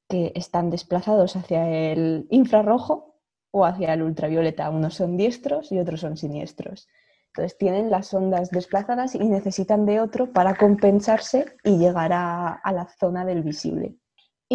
que 0.09 0.31
están 0.35 0.69
desplazados 0.69 1.35
hacia 1.35 1.67
el 1.91 2.27
infrarrojo 2.29 3.19
o 3.51 3.65
hacia 3.65 3.93
el 3.93 4.03
ultravioleta. 4.03 4.69
Unos 4.69 4.95
son 4.95 5.17
diestros 5.17 5.71
y 5.71 5.79
otros 5.79 6.01
son 6.01 6.17
siniestros. 6.17 6.87
Entonces 7.27 7.57
tienen 7.57 7.89
las 7.89 8.13
ondas 8.13 8.51
desplazadas 8.51 9.15
y 9.15 9.19
necesitan 9.19 9.87
de 9.87 9.99
otro 9.99 10.31
para 10.31 10.55
compensarse 10.55 11.55
y 11.63 11.77
llegar 11.77 12.11
a, 12.13 12.61
la 12.71 12.87
zona 12.99 13.25
del 13.25 13.41
visible. 13.41 13.95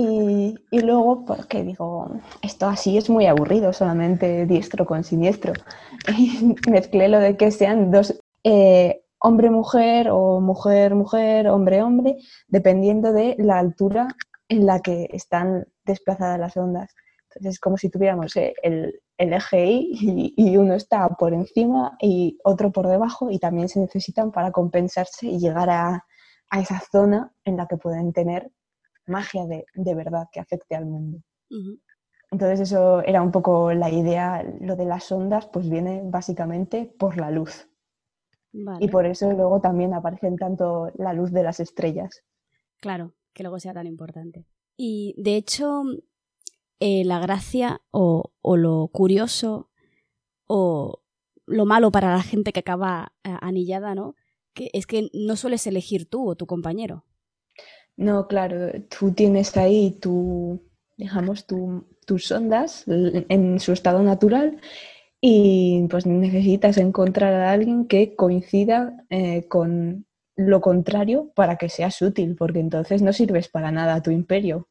Y, 0.00 0.80
luego, 0.80 1.24
porque 1.24 1.64
digo, 1.64 2.08
esto 2.40 2.68
así 2.68 2.96
es 2.96 3.10
muy 3.10 3.26
aburrido, 3.26 3.72
solamente 3.72 4.46
diestro 4.46 4.86
con 4.86 5.02
siniestro. 5.02 5.54
Y 6.16 6.54
mezclé 6.70 7.08
lo 7.08 7.18
de 7.18 7.36
que 7.36 7.50
sean 7.50 7.90
dos 7.90 8.14
eh, 8.44 9.02
hombre-mujer 9.18 10.10
o 10.12 10.40
mujer-mujer, 10.40 11.48
hombre-hombre, 11.48 12.16
dependiendo 12.46 13.12
de 13.12 13.34
la 13.38 13.58
altura 13.58 14.06
en 14.48 14.66
la 14.66 14.78
que 14.80 15.08
están 15.12 15.66
desplazadas 15.84 16.38
las 16.38 16.56
ondas. 16.56 16.94
Entonces 17.24 17.54
es 17.54 17.60
como 17.60 17.76
si 17.76 17.90
tuviéramos 17.90 18.36
eh, 18.36 18.54
el, 18.62 19.00
eje 19.18 19.66
Y 19.66 20.32
y, 20.36 20.56
uno 20.58 20.74
está 20.74 21.08
por 21.08 21.34
encima 21.34 21.96
y 22.00 22.38
otro 22.44 22.70
por 22.70 22.86
debajo 22.86 23.32
y 23.32 23.40
también 23.40 23.68
se 23.68 23.80
necesitan 23.80 24.30
para 24.30 24.52
compensarse 24.52 25.26
y 25.26 25.40
llegar 25.40 25.70
a, 25.70 26.04
esa 26.52 26.80
zona 26.92 27.32
en 27.44 27.56
la 27.56 27.66
que 27.66 27.76
pueden 27.76 28.12
tener 28.12 28.50
magia 29.08 29.46
de, 29.46 29.94
verdad 29.94 30.26
que 30.32 30.40
afecte 30.40 30.74
al 30.74 30.86
mundo. 30.86 31.18
Entonces 32.30 32.60
eso 32.60 33.02
era 33.02 33.22
un 33.22 33.32
poco 33.32 33.72
la 33.72 33.90
idea, 33.90 34.44
lo 34.60 34.76
de 34.76 34.84
las 34.84 35.10
ondas 35.10 35.46
pues 35.46 35.68
viene 35.68 36.02
básicamente 36.04 36.92
por 36.98 37.16
la 37.16 37.30
luz. 37.30 37.68
Y 38.80 38.88
por 38.88 39.06
eso 39.06 39.30
luego 39.32 39.60
también 39.60 39.94
aparecen 39.94 40.36
tanto 40.36 40.90
la 40.96 41.12
luz 41.12 41.32
de 41.32 41.42
las 41.42 41.60
estrellas. 41.60 42.22
Claro, 42.80 43.14
que 43.32 43.42
luego 43.42 43.60
sea 43.60 43.74
tan 43.74 43.86
importante. 43.86 44.46
Y 44.76 45.14
de 45.18 45.36
hecho, 45.36 45.82
eh, 46.80 47.04
la 47.04 47.18
gracia 47.18 47.82
o, 47.90 48.32
lo 48.44 48.88
curioso 48.88 49.70
o 50.46 51.02
lo 51.46 51.66
malo 51.66 51.90
para 51.90 52.14
la 52.14 52.22
gente 52.22 52.52
que 52.52 52.60
acaba 52.60 53.12
eh, 53.24 53.36
anillada, 53.40 53.94
¿no? 53.94 54.14
Que 54.54 54.70
es 54.72 54.86
que 54.86 55.10
no 55.12 55.36
sueles 55.36 55.66
elegir 55.66 56.08
tú 56.08 56.28
o 56.28 56.36
tu 56.36 56.46
compañero. 56.46 57.04
No, 57.98 58.28
claro, 58.28 58.70
tú 58.96 59.10
tienes 59.10 59.56
ahí 59.56 59.90
tu, 60.00 60.62
tus 62.06 62.30
ondas 62.30 62.84
en 62.86 63.58
su 63.58 63.72
estado 63.72 64.04
natural 64.04 64.60
y 65.20 65.84
pues 65.90 66.06
necesitas 66.06 66.76
encontrar 66.76 67.34
a 67.34 67.50
alguien 67.50 67.88
que 67.88 68.14
coincida 68.14 69.04
eh, 69.10 69.48
con 69.48 70.06
lo 70.36 70.60
contrario 70.60 71.32
para 71.34 71.56
que 71.56 71.68
seas 71.68 72.00
útil, 72.00 72.36
porque 72.36 72.60
entonces 72.60 73.02
no 73.02 73.12
sirves 73.12 73.48
para 73.48 73.72
nada 73.72 73.96
a 73.96 74.02
tu 74.02 74.12
imperio, 74.12 74.68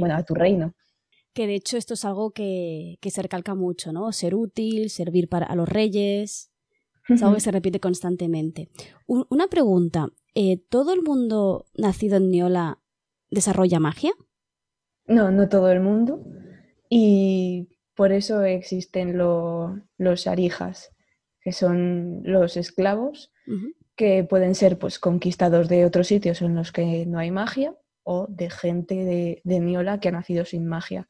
bueno, 0.00 0.16
a 0.16 0.24
tu 0.24 0.34
reino. 0.34 0.74
Que 1.32 1.46
de 1.46 1.54
hecho 1.54 1.76
esto 1.76 1.94
es 1.94 2.04
algo 2.04 2.32
que, 2.32 2.98
se 3.08 3.22
recalca 3.22 3.54
mucho, 3.54 3.92
¿no? 3.92 4.10
Ser 4.10 4.34
útil, 4.34 4.90
servir 4.90 5.28
para, 5.28 5.46
a 5.46 5.54
los 5.54 5.68
reyes, 5.68 6.50
es 7.08 7.22
algo 7.22 7.36
que 7.36 7.40
se 7.40 7.52
repite 7.52 7.78
constantemente. 7.78 8.68
una 9.06 9.46
pregunta, 9.46 10.08
eh, 10.36 10.62
¿todo 10.68 10.92
el 10.92 11.02
mundo 11.02 11.64
nacido 11.74 12.18
en 12.18 12.30
Niola 12.30 12.78
desarrolla 13.30 13.80
magia? 13.80 14.12
No, 15.06 15.30
no 15.30 15.48
todo 15.48 15.72
el 15.72 15.80
mundo. 15.80 16.22
Y 16.90 17.70
por 17.94 18.12
eso 18.12 18.42
existen 18.42 19.16
los 19.16 20.26
arijas, 20.26 20.92
que 21.40 21.52
son 21.52 22.20
los 22.22 22.58
esclavos, 22.58 23.32
que 23.94 24.24
pueden 24.24 24.54
ser 24.54 24.78
pues, 24.78 24.98
conquistados 24.98 25.70
de 25.70 25.86
otros 25.86 26.08
sitios 26.08 26.42
en 26.42 26.54
los 26.54 26.70
que 26.70 27.06
no 27.06 27.18
hay 27.18 27.30
magia 27.30 27.74
o 28.02 28.26
de 28.28 28.50
gente 28.50 28.94
de, 28.94 29.40
de 29.42 29.60
Niola 29.60 30.00
que 30.00 30.08
ha 30.08 30.12
nacido 30.12 30.44
sin 30.44 30.66
magia. 30.66 31.08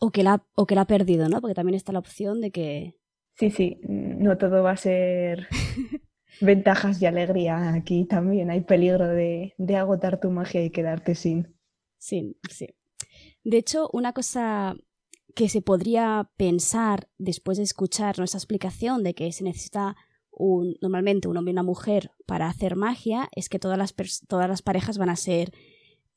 O 0.00 0.10
que, 0.10 0.24
la, 0.24 0.44
o 0.56 0.66
que 0.66 0.74
la 0.74 0.80
ha 0.80 0.86
perdido, 0.86 1.28
¿no? 1.28 1.40
Porque 1.40 1.54
también 1.54 1.76
está 1.76 1.92
la 1.92 2.00
opción 2.00 2.40
de 2.40 2.50
que... 2.50 2.96
Sí, 3.36 3.52
sí, 3.52 3.78
no 3.84 4.36
todo 4.36 4.64
va 4.64 4.72
a 4.72 4.76
ser 4.76 5.46
ventajas 6.40 7.00
y 7.00 7.06
alegría. 7.06 7.74
Aquí 7.74 8.04
también 8.04 8.50
hay 8.50 8.62
peligro 8.62 9.08
de, 9.08 9.54
agotar 9.76 10.20
tu 10.20 10.30
magia 10.30 10.64
y 10.64 10.70
quedarte 10.70 11.14
sin. 11.14 11.56
Sí, 11.98 12.36
sí. 12.50 12.68
De 13.44 13.58
hecho, 13.58 13.88
una 13.92 14.12
cosa 14.12 14.76
que 15.34 15.48
se 15.48 15.62
podría 15.62 16.30
pensar 16.36 17.08
después 17.18 17.58
de 17.58 17.64
escuchar 17.64 18.18
nuestra 18.18 18.38
explicación 18.38 19.02
de 19.02 19.14
que 19.14 19.32
se 19.32 19.44
necesita 19.44 19.96
normalmente 20.80 21.28
un 21.28 21.36
hombre 21.36 21.50
y 21.50 21.54
una 21.54 21.62
mujer 21.62 22.12
para 22.26 22.48
hacer 22.48 22.74
magia 22.74 23.28
es 23.34 23.48
que 23.48 23.58
todas 23.58 23.76
las, 23.76 23.94
todas 24.26 24.48
las 24.48 24.62
parejas 24.62 24.96
van 24.96 25.10
a 25.10 25.16
ser 25.16 25.52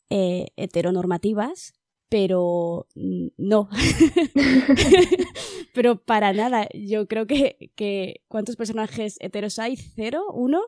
eh, 0.10 0.47
heteronormativas, 0.56 1.73
pero 2.13 2.86
no. 2.93 3.69
pero 5.73 5.95
para 5.95 6.32
nada. 6.32 6.67
Yo 6.71 7.08
creo 7.08 7.26
que, 7.26 7.71
que 7.76 8.21
¿cuántos 8.28 8.56
personajes 8.56 9.17
heteros 9.19 9.58
hay? 9.58 9.78
¿Cero? 9.78 10.26
¿Uno? 10.32 10.62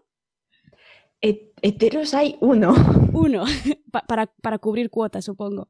heteros 1.22 2.16
hay 2.16 2.38
uno. 2.42 2.74
Uno, 3.14 3.46
para, 4.08 4.26
para 4.26 4.58
cubrir 4.58 4.90
cuotas, 4.90 5.26
supongo. 5.26 5.70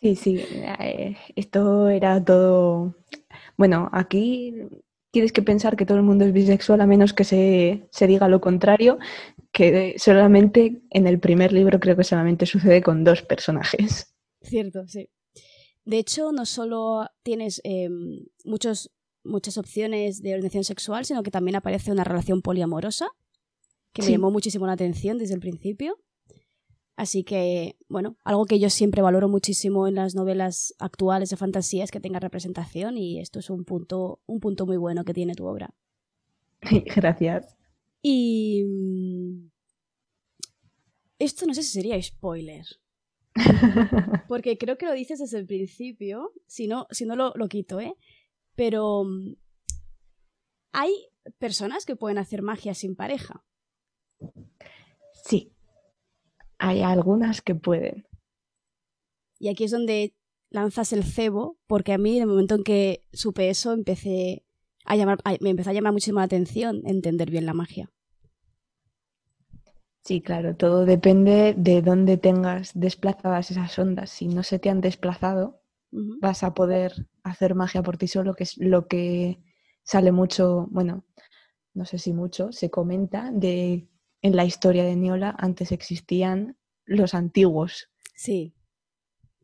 Sí, 0.00 0.14
sí, 0.14 0.44
eh, 0.80 1.16
esto 1.34 1.88
era 1.88 2.24
todo... 2.24 2.94
Bueno, 3.56 3.88
aquí 3.92 4.54
tienes 5.10 5.32
que 5.32 5.42
pensar 5.42 5.76
que 5.76 5.86
todo 5.86 5.98
el 5.98 6.04
mundo 6.04 6.24
es 6.24 6.32
bisexual 6.32 6.80
a 6.82 6.86
menos 6.86 7.12
que 7.12 7.24
se, 7.24 8.06
diga 8.06 8.28
lo 8.28 8.40
contrario, 8.40 8.98
que 9.50 9.96
solamente 9.98 10.82
en 10.90 11.08
el 11.08 11.18
primer 11.18 11.52
libro 11.52 11.80
creo 11.80 11.96
que 11.96 12.04
solamente 12.04 12.46
sucede 12.46 12.80
con 12.80 13.02
dos 13.02 13.22
personajes. 13.22 14.14
Cierto, 14.48 14.86
sí. 14.88 15.08
De 15.84 15.98
hecho, 15.98 16.32
no 16.32 16.44
solo 16.44 17.06
tienes 17.22 17.60
em, 17.64 18.26
muchos, 18.44 18.90
muchas 19.24 19.56
opciones 19.56 20.20
de 20.22 20.34
orientación 20.34 20.64
sexual, 20.64 21.04
sino 21.04 21.22
que 21.22 21.30
también 21.30 21.56
aparece 21.56 21.92
una 21.92 22.04
relación 22.04 22.42
poliamorosa, 22.42 23.08
que 23.92 24.02
me 24.02 24.10
llamó 24.10 24.30
muchísimo 24.30 24.66
la 24.66 24.74
atención 24.74 25.18
desde 25.18 25.34
el 25.34 25.40
principio. 25.40 25.96
Así 26.96 27.22
que, 27.22 27.76
bueno, 27.88 28.16
algo 28.24 28.44
que 28.44 28.58
yo 28.58 28.70
siempre 28.70 29.02
valoro 29.02 29.28
muchísimo 29.28 29.86
en 29.86 29.94
las 29.94 30.14
novelas 30.14 30.74
actuales 30.78 31.30
de 31.30 31.36
fantasía 31.36 31.84
es 31.84 31.90
que 31.90 32.00
tenga 32.00 32.18
representación 32.18 32.98
y 32.98 33.20
esto 33.20 33.38
es 33.38 33.50
un 33.50 33.64
punto, 33.64 34.20
un 34.26 34.40
punto 34.40 34.66
muy 34.66 34.76
bueno 34.76 35.04
que 35.04 35.14
tiene 35.14 35.34
tu 35.34 35.46
obra. 35.46 35.74
Gracias. 36.96 37.56
Y... 38.02 38.64
Mm, 38.64 39.50
esto 41.18 41.46
no 41.46 41.54
sé 41.54 41.62
si 41.62 41.70
sería 41.70 42.00
spoiler. 42.02 42.66
Porque 44.28 44.58
creo 44.58 44.76
que 44.76 44.86
lo 44.86 44.92
dices 44.92 45.18
desde 45.18 45.38
el 45.38 45.46
principio, 45.46 46.32
si 46.46 46.66
no, 46.66 46.86
si 46.90 47.06
no 47.06 47.16
lo, 47.16 47.32
lo 47.34 47.48
quito, 47.48 47.80
¿eh? 47.80 47.94
Pero 48.54 49.04
mm, 49.04 49.34
hay 50.72 50.92
personas 51.38 51.84
que 51.84 51.96
pueden 51.96 52.18
hacer 52.18 52.42
magia 52.42 52.74
sin 52.74 52.96
pareja. 52.96 53.44
Sí, 55.24 55.52
hay 56.58 56.82
algunas 56.82 57.42
que 57.42 57.54
pueden. 57.54 58.06
Y 59.38 59.48
aquí 59.48 59.64
es 59.64 59.70
donde 59.70 60.14
lanzas 60.50 60.92
el 60.92 61.04
cebo, 61.04 61.58
porque 61.66 61.92
a 61.92 61.98
mí, 61.98 62.16
en 62.16 62.22
el 62.22 62.28
momento 62.28 62.54
en 62.54 62.64
que 62.64 63.04
supe 63.12 63.50
eso, 63.50 63.72
empecé 63.72 64.44
a 64.84 64.96
llamar, 64.96 65.18
me 65.40 65.50
empezó 65.50 65.70
a 65.70 65.74
llamar 65.74 65.92
muchísimo 65.92 66.18
la 66.18 66.24
atención 66.24 66.82
entender 66.84 67.30
bien 67.30 67.46
la 67.46 67.54
magia. 67.54 67.90
Sí, 70.08 70.22
claro, 70.22 70.56
todo 70.56 70.86
depende 70.86 71.54
de 71.54 71.82
dónde 71.82 72.16
tengas 72.16 72.70
desplazadas 72.72 73.50
esas 73.50 73.78
ondas. 73.78 74.08
Si 74.08 74.26
no 74.26 74.42
se 74.42 74.58
te 74.58 74.70
han 74.70 74.80
desplazado, 74.80 75.60
vas 75.90 76.42
a 76.44 76.54
poder 76.54 76.94
hacer 77.22 77.54
magia 77.54 77.82
por 77.82 77.98
ti 77.98 78.08
solo, 78.08 78.32
que 78.32 78.44
es 78.44 78.56
lo 78.56 78.88
que 78.88 79.38
sale 79.82 80.10
mucho, 80.10 80.66
bueno, 80.70 81.04
no 81.74 81.84
sé 81.84 81.98
si 81.98 82.14
mucho, 82.14 82.52
se 82.52 82.70
comenta 82.70 83.30
de 83.34 83.86
en 84.22 84.34
la 84.34 84.46
historia 84.46 84.82
de 84.82 84.96
Niola 84.96 85.36
antes 85.38 85.72
existían 85.72 86.56
los 86.86 87.12
antiguos. 87.12 87.90
Sí. 88.16 88.54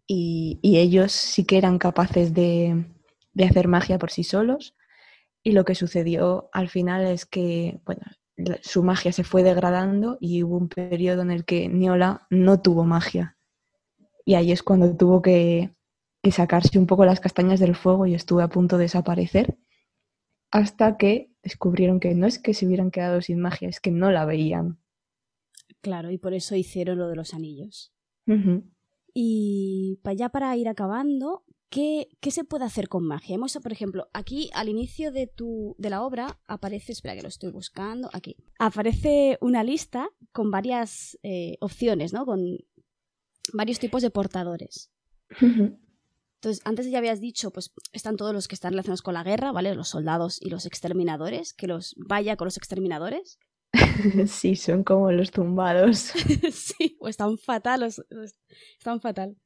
Y, 0.06 0.60
ellos 0.62 1.12
sí 1.12 1.44
que 1.44 1.58
eran 1.58 1.76
capaces 1.76 2.32
de, 2.32 2.86
hacer 3.46 3.68
magia 3.68 3.98
por 3.98 4.10
sí 4.10 4.24
solos. 4.24 4.74
Y 5.42 5.52
lo 5.52 5.66
que 5.66 5.74
sucedió 5.74 6.48
al 6.54 6.70
final 6.70 7.04
es 7.04 7.26
que, 7.26 7.82
bueno, 7.84 8.00
su 8.62 8.82
magia 8.82 9.12
se 9.12 9.24
fue 9.24 9.42
degradando 9.42 10.18
y 10.20 10.42
hubo 10.42 10.56
un 10.56 10.68
periodo 10.68 11.22
en 11.22 11.30
el 11.30 11.44
que 11.44 11.68
Niola 11.68 12.26
no 12.30 12.60
tuvo 12.60 12.84
magia. 12.84 13.36
Y 14.24 14.34
ahí 14.34 14.52
es 14.52 14.62
cuando 14.62 14.96
tuvo 14.96 15.22
que, 15.22 15.74
que 16.22 16.32
sacarse 16.32 16.78
un 16.78 16.86
poco 16.86 17.04
las 17.04 17.20
castañas 17.20 17.60
del 17.60 17.76
fuego 17.76 18.06
y 18.06 18.14
estuvo 18.14 18.40
a 18.40 18.48
punto 18.48 18.76
de 18.76 18.84
desaparecer. 18.84 19.56
Hasta 20.50 20.96
que 20.96 21.30
descubrieron 21.42 22.00
que 22.00 22.14
no 22.14 22.26
es 22.26 22.38
que 22.38 22.54
se 22.54 22.66
hubieran 22.66 22.90
quedado 22.90 23.20
sin 23.20 23.40
magia, 23.40 23.68
es 23.68 23.80
que 23.80 23.90
no 23.90 24.10
la 24.10 24.24
veían. 24.24 24.78
Claro, 25.80 26.10
y 26.10 26.18
por 26.18 26.32
eso 26.32 26.56
hicieron 26.56 26.98
lo 26.98 27.08
de 27.08 27.16
los 27.16 27.34
anillos. 27.34 27.92
Y 29.12 30.00
para 30.02 30.14
ya 30.14 30.28
para 30.30 30.56
ir 30.56 30.68
acabando, 30.68 31.43
¿qué, 31.68 32.08
¿qué, 32.20 32.30
se 32.30 32.44
puede 32.44 32.64
hacer 32.64 32.88
con 32.88 33.06
magia? 33.06 33.34
Hemos, 33.34 33.56
por 33.62 33.72
ejemplo, 33.72 34.08
aquí 34.12 34.50
al 34.54 34.68
inicio 34.68 35.12
de, 35.12 35.26
tu, 35.26 35.74
de 35.78 35.90
la 35.90 36.02
obra 36.02 36.40
aparece, 36.46 36.92
espera 36.92 37.14
que 37.14 37.22
lo 37.22 37.28
estoy 37.28 37.50
buscando, 37.50 38.10
aquí, 38.12 38.36
aparece 38.58 39.38
una 39.40 39.64
lista 39.64 40.08
con 40.32 40.50
varias 40.50 41.18
eh, 41.22 41.56
opciones, 41.60 42.12
¿no? 42.12 42.24
Con 42.26 42.58
varios 43.52 43.78
tipos 43.78 44.02
de 44.02 44.10
portadores. 44.10 44.90
Entonces, 46.44 46.62
antes 46.66 46.90
ya 46.90 46.98
habías 46.98 47.20
dicho, 47.20 47.50
pues 47.50 47.72
están 47.92 48.16
todos 48.16 48.34
los 48.34 48.48
que 48.48 48.54
están 48.54 48.72
relacionados 48.72 49.02
con 49.02 49.14
la 49.14 49.24
guerra, 49.24 49.52
¿vale? 49.52 49.74
Los 49.74 49.88
soldados 49.88 50.40
y 50.42 50.50
los 50.50 50.66
exterminadores, 50.66 51.54
que 51.54 51.66
los 51.66 51.94
vaya 51.96 52.36
con 52.36 52.44
los 52.46 52.58
exterminadores. 52.58 53.38
sí, 54.26 54.54
son 54.56 54.84
como 54.84 55.10
los 55.10 55.30
tumbados. 55.30 55.98
sí, 56.52 56.96
o 57.00 57.08
están 57.08 57.38
fatal, 57.38 57.82
están 57.82 59.00
fatal. 59.00 59.36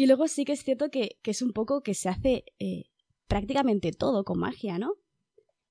Y 0.00 0.06
luego 0.06 0.28
sí 0.28 0.46
que 0.46 0.52
es 0.52 0.64
cierto 0.64 0.90
que, 0.90 1.18
es 1.22 1.42
un 1.42 1.52
poco 1.52 1.82
que 1.82 1.92
se 1.92 2.08
hace 2.08 2.46
eh, 2.58 2.84
prácticamente 3.28 3.92
todo 3.92 4.24
con 4.24 4.38
magia, 4.38 4.78
¿no? 4.78 4.94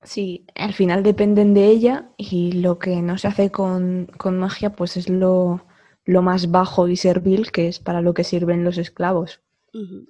Sí, 0.03 0.45
al 0.53 0.73
final 0.73 1.01
dependen 1.01 1.55
de 1.55 1.65
ella 1.65 2.11
y 2.15 2.51
lo 2.51 2.77
que 2.77 3.01
no 3.01 3.17
se 3.17 3.27
hace 3.27 3.49
con, 3.49 4.07
magia 4.33 4.75
pues 4.75 4.97
es 4.97 5.09
lo, 5.09 5.65
lo 6.05 6.21
más 6.21 6.51
bajo 6.51 6.87
y 6.87 6.95
servil 6.95 7.51
que 7.51 7.69
es 7.69 7.79
para 7.79 8.01
lo 8.01 8.13
que 8.13 8.23
sirven 8.23 8.63
los 8.63 8.77
esclavos 8.77 9.41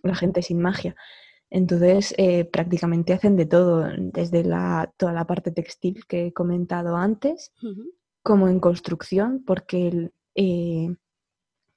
la 0.04 0.16
gente 0.16 0.42
sin 0.42 0.62
magia. 0.62 0.98
Entonces, 1.50 2.14
eh, 2.18 2.44
prácticamente 2.44 3.14
hacen 3.14 3.38
de 3.38 3.46
todo, 3.46 3.88
desde 3.98 4.44
la, 4.44 4.94
toda 4.98 5.14
la 5.14 5.28
parte 5.28 5.52
textil 5.52 6.06
que 6.08 6.28
he 6.28 6.34
comentado 6.34 6.98
antes, 6.98 7.54
como 8.22 8.50
en 8.50 8.60
construcción, 8.60 9.46
porque, 9.48 10.12
eh, 10.36 10.94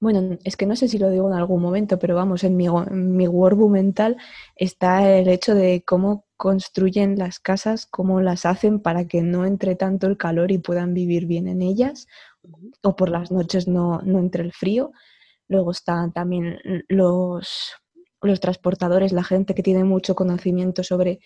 bueno, 0.03 0.37
es 0.43 0.57
que 0.57 0.67
no 0.67 0.75
sé 0.75 0.89
si 0.89 0.99
lo 0.99 1.11
digo 1.11 1.29
en 1.29 1.35
algún 1.35 1.63
momento, 1.63 1.97
pero 2.01 2.17
vamos, 2.17 2.43
en 2.43 2.57
mi, 2.57 2.67
en 2.67 3.17
mi 3.17 3.29
mental 3.69 4.17
está 4.57 5.09
el 5.17 5.29
hecho 5.29 5.55
de 5.55 5.85
cómo 5.87 6.27
construyen 6.37 7.17
las 7.17 7.39
casas, 7.39 7.87
cómo 7.87 8.21
las 8.21 8.45
hacen 8.45 8.81
para 8.81 9.07
que 9.07 9.23
no 9.23 9.47
entre 9.47 9.77
tanto 9.77 10.09
el 10.09 10.17
calor 10.17 10.51
y 10.51 10.59
puedan 10.59 10.93
vivir 10.93 11.27
bien 11.27 11.47
en 11.47 11.63
ellas, 11.63 12.09
o 12.83 12.97
por 12.97 13.11
las 13.11 13.31
noches 13.31 13.69
no, 13.69 14.01
no 14.03 14.19
entre 14.19 14.43
el 14.43 14.53
frío. 14.53 14.91
Luego 15.47 15.71
están 15.71 16.13
también 16.13 16.59
los, 16.89 17.75
los 18.23 18.41
transportadores, 18.41 19.13
la 19.13 19.23
gente 19.23 19.55
que 19.55 19.63
tiene 19.63 19.85
mucho 19.85 20.17
conocimiento 20.17 20.83
sobre 20.83 21.21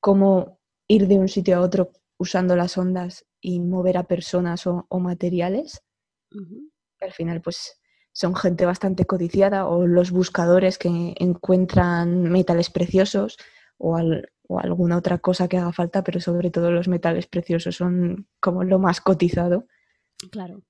cómo 0.00 0.60
ir 0.86 1.08
de 1.08 1.18
un 1.18 1.28
sitio 1.28 1.56
a 1.56 1.60
otro 1.60 1.92
usando 2.18 2.56
las 2.56 2.76
ondas 2.76 3.24
y 3.40 3.60
mover 3.60 3.96
a 3.96 4.04
personas 4.04 4.66
o, 4.66 4.86
materiales. 4.90 5.80
Al 7.00 7.12
final, 7.12 7.40
pues 7.40 7.77
son 8.18 8.34
gente 8.34 8.66
bastante 8.66 9.04
codiciada 9.04 9.68
o 9.68 9.86
los 9.86 10.10
buscadores 10.10 10.76
que 10.76 11.14
encuentran 11.20 12.24
metales 12.24 12.68
preciosos 12.68 13.36
o, 13.76 13.96
alguna 14.58 14.96
otra 14.96 15.18
cosa 15.18 15.46
que 15.46 15.56
haga 15.56 15.72
falta, 15.72 16.02
pero 16.02 16.18
sobre 16.18 16.50
todo 16.50 16.72
los 16.72 16.88
metales 16.88 17.28
preciosos 17.28 17.76
son 17.76 18.26
como 18.40 18.64
lo 18.64 18.80
más 18.80 19.00
cotizado. 19.00 19.68
Claro. 20.32 20.64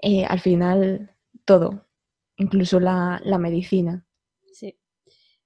Eh, 0.00 0.24
al 0.24 0.38
final, 0.38 1.16
todo, 1.44 1.88
incluso 2.36 2.78
la, 2.78 3.20
medicina. 3.40 4.06
Sí. 4.52 4.78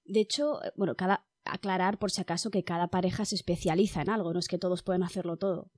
De 0.05 0.21
hecho, 0.21 0.63
eh, 0.63 0.73
bueno, 0.77 0.97
cada 0.97 1.25
aclarar 1.47 1.99
por 1.99 2.11
si 2.11 2.21
acaso 2.21 2.51
que 2.51 2.63
cada 2.63 2.89
pareja 2.89 3.25
se 3.25 3.37
especializa 3.37 4.03
en 4.03 4.11
algo, 4.11 4.35
no 4.35 4.39
es 4.39 4.49
que 4.49 4.59
todos 4.59 4.83
pueden 4.83 5.03
hacerlo 5.03 5.39
todo. 5.39 5.71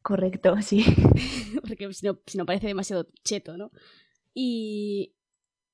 Correcto, 0.00 0.56
sí. 0.62 0.82
Porque 1.60 1.92
si 1.92 2.06
no, 2.06 2.46
parece 2.46 2.68
demasiado 2.68 3.06
cheto, 3.22 3.58
¿no? 3.58 3.70
Y 4.42 5.14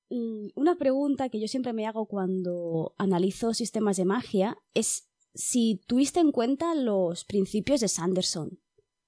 mm, 0.09 0.47
una 0.55 0.75
pregunta 0.75 1.29
que 1.29 1.39
yo 1.39 1.47
siempre 1.47 1.71
me 1.71 1.87
hago 1.87 2.05
cuando 2.05 2.93
analizo 2.97 3.53
sistemas 3.53 3.95
de 3.95 4.03
magia 4.03 4.57
es 4.73 5.07
si 5.33 5.79
tuviste 5.87 6.19
en 6.19 6.33
cuenta 6.33 6.75
los 6.75 7.23
principios 7.23 7.79
de 7.79 7.87
Sanderson. 7.87 8.59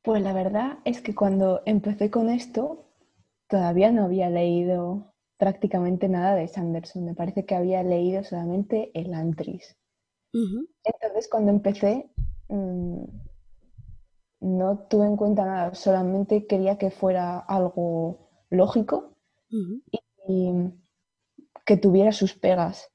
Pues 0.01 0.23
la 0.23 0.31
verdad 0.31 0.79
es 0.85 1.01
que 1.01 1.13
cuando 1.13 1.61
empecé 1.65 2.09
con 2.09 2.29
esto 2.29 2.85
todavía 3.49 3.91
no 3.91 4.05
había 4.05 4.29
leído 4.29 5.13
prácticamente 5.37 6.07
nada 6.07 6.35
de 6.35 6.47
Sanderson. 6.47 7.03
Me 7.03 7.15
parece 7.15 7.45
que 7.45 7.55
había 7.55 7.83
leído 7.83 8.23
solamente 8.23 8.91
el 8.93 9.13
Antris. 9.13 9.75
Entonces, 10.31 11.27
cuando 11.29 11.51
empecé, 11.51 12.09
mm, 12.47 13.03
no 14.39 14.87
tuve 14.89 15.05
en 15.05 15.17
cuenta 15.17 15.43
nada, 15.43 15.75
solamente 15.75 16.47
quería 16.47 16.77
que 16.77 16.91
fuera 16.91 17.39
algo 17.39 18.29
lógico 18.49 19.18
y, 19.49 20.51
que 21.65 21.77
tuviera 21.77 22.11
sus 22.11 22.33
pegas. 22.33 22.89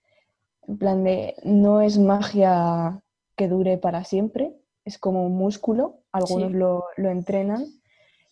En 0.67 0.79
plan 0.79 1.05
de, 1.05 1.35
no 1.45 1.81
es 1.81 1.99
magia 1.99 3.03
que 3.37 3.49
dure 3.49 3.79
para 3.79 4.05
siempre, 4.05 4.57
es 4.85 4.99
como 4.99 5.27
un 5.27 5.37
músculo, 5.37 6.01
algunos 6.13 6.53
lo, 6.53 6.85
lo 6.97 7.11
entrenan 7.11 7.65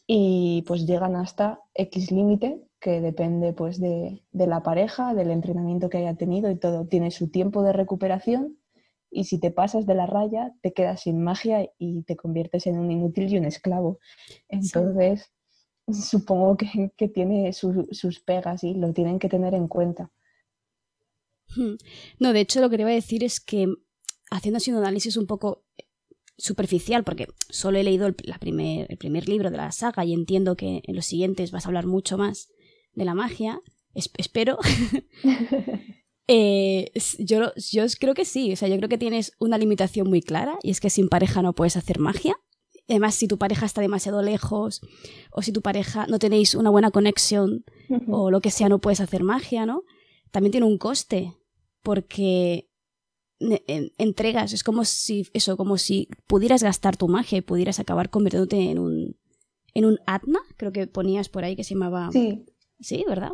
y 0.06 0.64
pues 0.66 0.86
llegan 0.86 1.16
hasta 1.16 1.60
X 1.74 2.10
límite 2.10 2.60
que 2.82 3.00
depende 3.00 3.52
pues 3.52 3.80
de, 3.80 4.22
la 4.32 4.62
pareja, 4.62 5.14
del 5.14 5.30
entrenamiento 5.30 5.88
que 5.88 5.98
haya 5.98 6.16
tenido 6.16 6.50
y 6.50 6.56
todo. 6.56 6.86
Tiene 6.86 7.12
su 7.12 7.30
tiempo 7.30 7.62
de 7.62 7.72
recuperación 7.72 8.58
y 9.08 9.24
si 9.24 9.38
te 9.38 9.52
pasas 9.52 9.86
de 9.86 9.94
la 9.94 10.06
raya 10.06 10.52
te 10.62 10.72
quedas 10.72 11.02
sin 11.02 11.22
magia 11.22 11.70
y 11.78 12.02
te 12.02 12.16
conviertes 12.16 12.66
en 12.66 12.78
un 12.78 12.90
inútil 12.90 13.32
y 13.32 13.38
un 13.38 13.44
esclavo. 13.44 14.00
Entonces, 14.48 15.32
supongo 15.90 16.56
que, 16.56 17.08
tiene 17.08 17.52
sus 17.52 18.20
pegas 18.20 18.64
y 18.64 18.74
lo 18.74 18.92
tienen 18.92 19.18
que 19.18 19.28
tener 19.28 19.54
en 19.54 19.68
cuenta. 19.68 20.10
Hmm. 21.54 21.74
No, 22.18 22.32
de 22.32 22.40
hecho 22.40 22.60
lo 22.60 22.70
que 22.70 22.76
te 22.76 22.82
iba 22.82 22.90
a 22.90 22.94
decir 22.94 23.24
es 23.24 23.40
que 23.40 23.66
haciendo 24.30 24.56
así 24.56 24.70
un 24.70 24.78
análisis 24.78 25.16
un 25.16 25.26
poco 25.26 25.64
superficial, 26.38 27.04
porque 27.04 27.28
solo 27.50 27.78
he 27.78 27.84
leído 27.84 28.06
el, 28.06 28.16
la 28.24 28.38
primer, 28.38 28.86
el 28.90 28.96
primer 28.96 29.28
libro 29.28 29.50
de 29.50 29.58
la 29.58 29.70
saga 29.72 30.04
y 30.04 30.12
entiendo 30.12 30.56
que 30.56 30.82
en 30.84 30.96
los 30.96 31.06
siguientes 31.06 31.50
vas 31.50 31.66
a 31.66 31.68
hablar 31.68 31.86
mucho 31.86 32.16
más 32.16 32.48
de 32.94 33.04
la 33.04 33.14
magia, 33.14 33.60
espero. 33.94 34.58
Eh, 36.28 36.92
yo, 37.18 37.52
yo 37.56 37.84
creo 37.98 38.14
que 38.14 38.24
sí, 38.24 38.52
o 38.52 38.56
sea, 38.56 38.68
yo 38.68 38.76
creo 38.76 38.88
que 38.88 38.96
tienes 38.96 39.32
una 39.38 39.58
limitación 39.58 40.08
muy 40.08 40.22
clara 40.22 40.56
y 40.62 40.70
es 40.70 40.80
que 40.80 40.88
sin 40.88 41.08
pareja 41.08 41.42
no 41.42 41.52
puedes 41.52 41.76
hacer 41.76 41.98
magia. 41.98 42.36
Además, 42.92 43.14
si 43.14 43.26
tu 43.26 43.38
pareja 43.38 43.64
está 43.64 43.80
demasiado 43.80 44.20
lejos 44.22 44.82
o 45.30 45.40
si 45.40 45.50
tu 45.50 45.62
pareja 45.62 46.06
no 46.08 46.18
tenéis 46.18 46.54
una 46.54 46.68
buena 46.68 46.90
conexión 46.90 47.64
o 48.06 48.30
lo 48.30 48.42
que 48.42 48.50
sea, 48.50 48.68
no 48.68 48.80
puedes 48.80 49.00
hacer 49.00 49.22
magia, 49.22 49.64
¿no? 49.64 49.84
También 50.30 50.52
tiene 50.52 50.66
un 50.66 50.76
coste 50.76 51.34
porque 51.82 52.68
entregas, 53.96 54.52
es 54.52 54.62
como 54.62 54.84
si 54.84 55.26
eso, 55.32 55.56
como 55.56 55.78
si 55.78 56.08
pudieras 56.26 56.62
gastar 56.62 56.98
tu 56.98 57.08
magia 57.08 57.38
y 57.38 57.40
pudieras 57.40 57.80
acabar 57.80 58.10
convirtiéndote 58.10 58.70
en 58.70 58.78
un 58.78 59.16
en 59.72 59.86
un 59.86 59.98
atma, 60.06 60.40
creo 60.58 60.70
que 60.70 60.86
ponías 60.86 61.30
por 61.30 61.44
ahí 61.44 61.56
que 61.56 61.64
se 61.64 61.72
llamaba 61.72 62.10
Sí. 62.12 62.44
Sí, 62.78 63.06
¿verdad? 63.08 63.32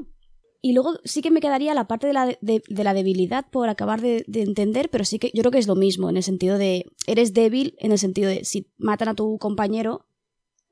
Y 0.61 0.73
luego 0.73 0.95
sí 1.05 1.23
que 1.23 1.31
me 1.31 1.41
quedaría 1.41 1.73
la 1.73 1.87
parte 1.87 2.09
de 2.09 2.13
la, 2.13 2.27
de, 2.41 2.63
la 2.69 2.93
debilidad 2.93 3.47
por 3.51 3.69
acabar 3.69 4.01
de, 4.01 4.25
entender, 4.27 4.91
pero 4.91 5.05
sí 5.05 5.19
que 5.19 5.31
yo 5.33 5.43
creo 5.43 5.53
que 5.53 5.59
es 5.59 5.69
lo 5.69 5.77
mismo, 5.77 6.11
en 6.11 6.17
el 6.17 6.25
sentido 6.25 6.59
de, 6.59 6.87
eres 7.07 7.33
débil, 7.33 7.77
en 7.79 7.93
el 7.93 7.99
sentido 7.99 8.29
de, 8.29 8.45
si 8.45 8.69
matan 8.77 9.09
a 9.09 9.15
tu 9.15 9.39
compañero, 9.39 10.07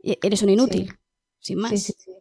e, 0.02 0.18
eres 0.22 0.42
un 0.42 0.50
inútil, 0.50 0.92
sin 1.38 1.58
más. 1.58 1.70
Sí, 1.70 1.78
sí, 1.78 1.94
sí. 1.96 2.12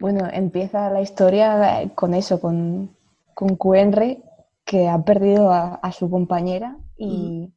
Bueno, 0.00 0.28
empieza 0.32 0.90
la 0.90 1.02
historia 1.02 1.82
eh, 1.82 1.92
con 1.94 2.14
eso, 2.14 2.40
con, 2.40 2.96
con 3.32 3.56
QNR, 3.56 4.18
que 4.64 4.88
ha 4.88 5.04
perdido 5.04 5.50
a, 5.52 5.92
su 5.92 6.10
compañera 6.10 6.78
y, 6.96 7.52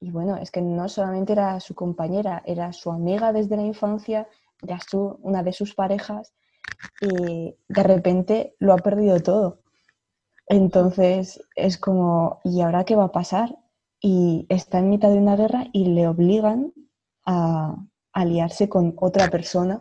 y, 0.00 0.10
bueno, 0.10 0.36
es 0.36 0.50
que 0.50 0.62
no 0.62 0.88
solamente 0.88 1.32
era 1.32 1.60
su 1.60 1.74
compañera, 1.74 2.42
era 2.46 2.72
su 2.72 2.90
amiga 2.90 3.32
desde 3.32 3.56
la 3.56 3.64
infancia, 3.64 4.28
era 4.62 4.78
su, 4.80 5.18
una 5.20 5.42
de 5.42 5.52
sus 5.52 5.74
parejas 5.74 6.32
y 7.00 7.56
de 7.68 7.82
repente 7.82 8.54
lo 8.58 8.72
ha 8.72 8.78
perdido 8.78 9.20
todo. 9.20 9.60
Entonces 10.46 11.42
es 11.56 11.78
como, 11.78 12.40
¿y 12.44 12.60
ahora 12.60 12.84
qué 12.84 12.96
va 12.96 13.04
a 13.04 13.12
pasar? 13.12 13.56
Y 14.00 14.46
está 14.48 14.78
en 14.78 14.90
mitad 14.90 15.10
de 15.10 15.18
una 15.18 15.36
guerra 15.36 15.66
y 15.72 15.86
le 15.86 16.08
obligan 16.08 16.72
a 17.24 17.76
aliarse 18.12 18.68
con 18.68 18.94
otra 18.98 19.28
persona. 19.30 19.80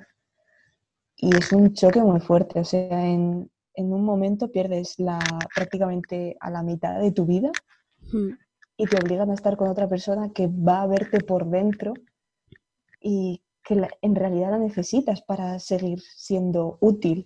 Y 1.16 1.36
es 1.36 1.52
un 1.52 1.74
choque 1.74 2.02
muy 2.02 2.20
fuerte. 2.20 2.60
O 2.60 2.64
sea, 2.64 3.06
en, 3.06 3.50
un 3.76 4.06
momento 4.06 4.52
pierdes 4.52 5.00
la, 5.00 5.20
prácticamente 5.56 6.38
a 6.40 6.52
la 6.52 6.62
mitad 6.62 7.00
de 7.00 7.12
tu 7.12 7.26
vida 7.26 7.52
hmm. 8.12 8.30
y 8.78 8.86
te 8.86 8.98
obligan 8.98 9.32
a 9.32 9.34
estar 9.34 9.58
con 9.58 9.70
otra 9.70 9.90
persona 9.90 10.32
que 10.34 10.48
va 10.48 10.84
a 10.84 10.88
verte 10.88 11.20
por 11.22 11.50
dentro 11.50 11.94
y 13.02 13.42
que 13.64 13.82
en 14.02 14.16
realidad 14.16 14.52
la 14.52 14.60
necesitas 14.60 15.22
para 15.22 15.60
seguir 15.60 16.02
siendo 16.02 16.78
útil, 16.82 17.26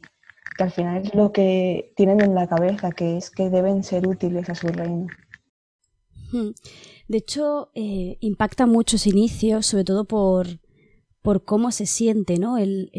que 0.58 0.64
al 0.64 0.72
final 0.72 1.04
es 1.04 1.14
lo 1.14 1.32
que 1.32 1.94
tienen 1.96 2.22
en 2.22 2.36
la 2.36 2.48
cabeza, 2.48 2.92
que 2.92 3.18
es 3.18 3.30
que 3.30 3.50
deben 3.50 3.84
ser 3.84 4.08
útiles 4.08 4.50
a 4.50 4.56
su 4.56 4.68
reino. 4.68 5.08
Hmm. 6.32 6.52
De 7.08 7.18
hecho, 7.18 7.70
eh, 7.76 8.18
impacta 8.20 8.66
mucho 8.66 8.96
ese 8.96 9.10
inicio, 9.10 9.62
sobre 9.62 9.84
todo 9.84 10.06
por, 10.06 10.48
por 11.22 11.44
cómo 11.44 11.72
se 11.72 11.86
siente, 11.86 12.40
¿no? 12.40 12.58
El, 12.58 12.90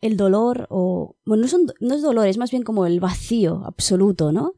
el, 0.00 0.16
dolor, 0.16 0.66
o. 0.70 1.16
Bueno, 1.24 1.42
no 1.42 1.46
es, 1.46 1.56
no 1.80 1.94
es 1.94 2.02
dolor, 2.02 2.26
es 2.26 2.38
más 2.38 2.50
bien 2.50 2.62
como 2.62 2.86
el 2.86 3.00
vacío 3.00 3.62
absoluto, 3.64 4.32
¿no? 4.32 4.54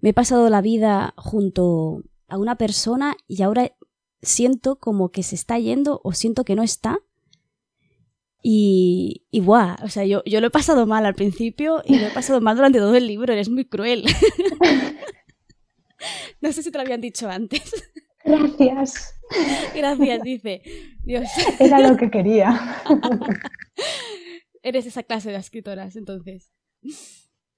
Me 0.00 0.10
he 0.10 0.14
pasado 0.14 0.48
la 0.48 0.62
vida 0.62 1.14
junto 1.16 2.04
a 2.28 2.38
una 2.38 2.56
persona 2.56 3.16
y 3.26 3.42
ahora 3.42 3.72
siento 4.22 4.76
como 4.76 5.10
que 5.10 5.22
se 5.22 5.34
está 5.34 5.58
yendo 5.58 6.00
o 6.04 6.12
siento 6.12 6.44
que 6.44 6.54
no 6.54 6.62
está 6.62 7.00
y, 8.42 9.26
y 9.30 9.40
buah, 9.40 9.76
o 9.82 9.88
sea, 9.88 10.04
yo, 10.04 10.22
yo 10.24 10.40
lo 10.40 10.48
he 10.48 10.50
pasado 10.50 10.86
mal 10.86 11.06
al 11.06 11.14
principio 11.14 11.82
y 11.84 11.98
lo 11.98 12.06
he 12.06 12.10
pasado 12.10 12.40
mal 12.40 12.56
durante 12.56 12.78
todo 12.78 12.94
el 12.94 13.06
libro, 13.06 13.32
eres 13.32 13.48
muy 13.48 13.64
cruel. 13.64 14.04
no 16.40 16.52
sé 16.52 16.62
si 16.62 16.70
te 16.70 16.78
lo 16.78 16.82
habían 16.82 17.00
dicho 17.00 17.28
antes. 17.28 17.92
Gracias. 18.24 19.14
Gracias, 19.74 20.22
dice. 20.22 20.62
Dios. 21.02 21.24
Era 21.58 21.80
lo 21.80 21.96
que 21.96 22.10
quería. 22.10 22.82
Eres 24.62 24.86
esa 24.86 25.02
clase 25.02 25.30
de 25.30 25.36
escritoras, 25.36 25.96
entonces. 25.96 26.52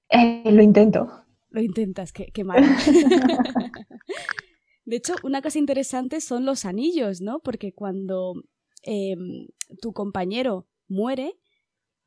Eh, 0.09 0.43
lo 0.45 0.63
intento. 0.63 1.11
Lo 1.51 1.61
intentas, 1.61 2.13
qué, 2.13 2.27
qué 2.33 2.45
mal. 2.45 2.63
De 4.85 4.97
hecho, 4.97 5.15
una 5.23 5.43
cosa 5.43 5.59
interesante 5.59 6.21
son 6.21 6.45
los 6.45 6.65
anillos, 6.65 7.21
¿no? 7.21 7.41
Porque 7.41 7.73
cuando 7.73 8.35
em, 8.83 9.47
tu 9.81 9.93
compañero 9.93 10.67
muere, 10.93 11.35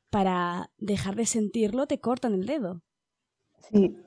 para 0.10 0.72
dejar 0.78 1.16
de 1.16 1.26
sentirlo 1.26 1.88
te 1.88 2.00
cortan 2.00 2.34
el 2.34 2.46
dedo. 2.46 2.82
Sí. 3.70 3.98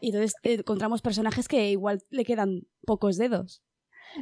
Y 0.00 0.08
entonces 0.08 0.34
eh, 0.42 0.54
encontramos 0.54 1.00
personajes 1.00 1.46
que 1.46 1.70
igual 1.70 2.02
le 2.10 2.24
quedan 2.24 2.62
pocos 2.84 3.16
dedos. 3.16 3.62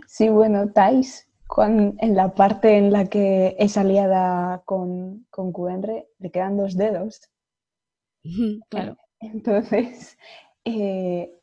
Sí, 0.06 0.28
bueno, 0.28 0.70
Thais, 0.72 1.26
en 1.58 2.14
la 2.14 2.34
parte 2.34 2.76
en 2.76 2.92
la 2.92 3.06
que 3.06 3.56
es 3.58 3.76
aliada 3.76 4.62
con, 4.66 5.26
con 5.30 5.52
QNR, 5.52 6.06
le 6.18 6.30
quedan 6.30 6.56
dos 6.56 6.76
dedos. 6.76 7.30
claro. 8.68 8.96
Entonces, 9.20 10.16
eh, 10.64 11.39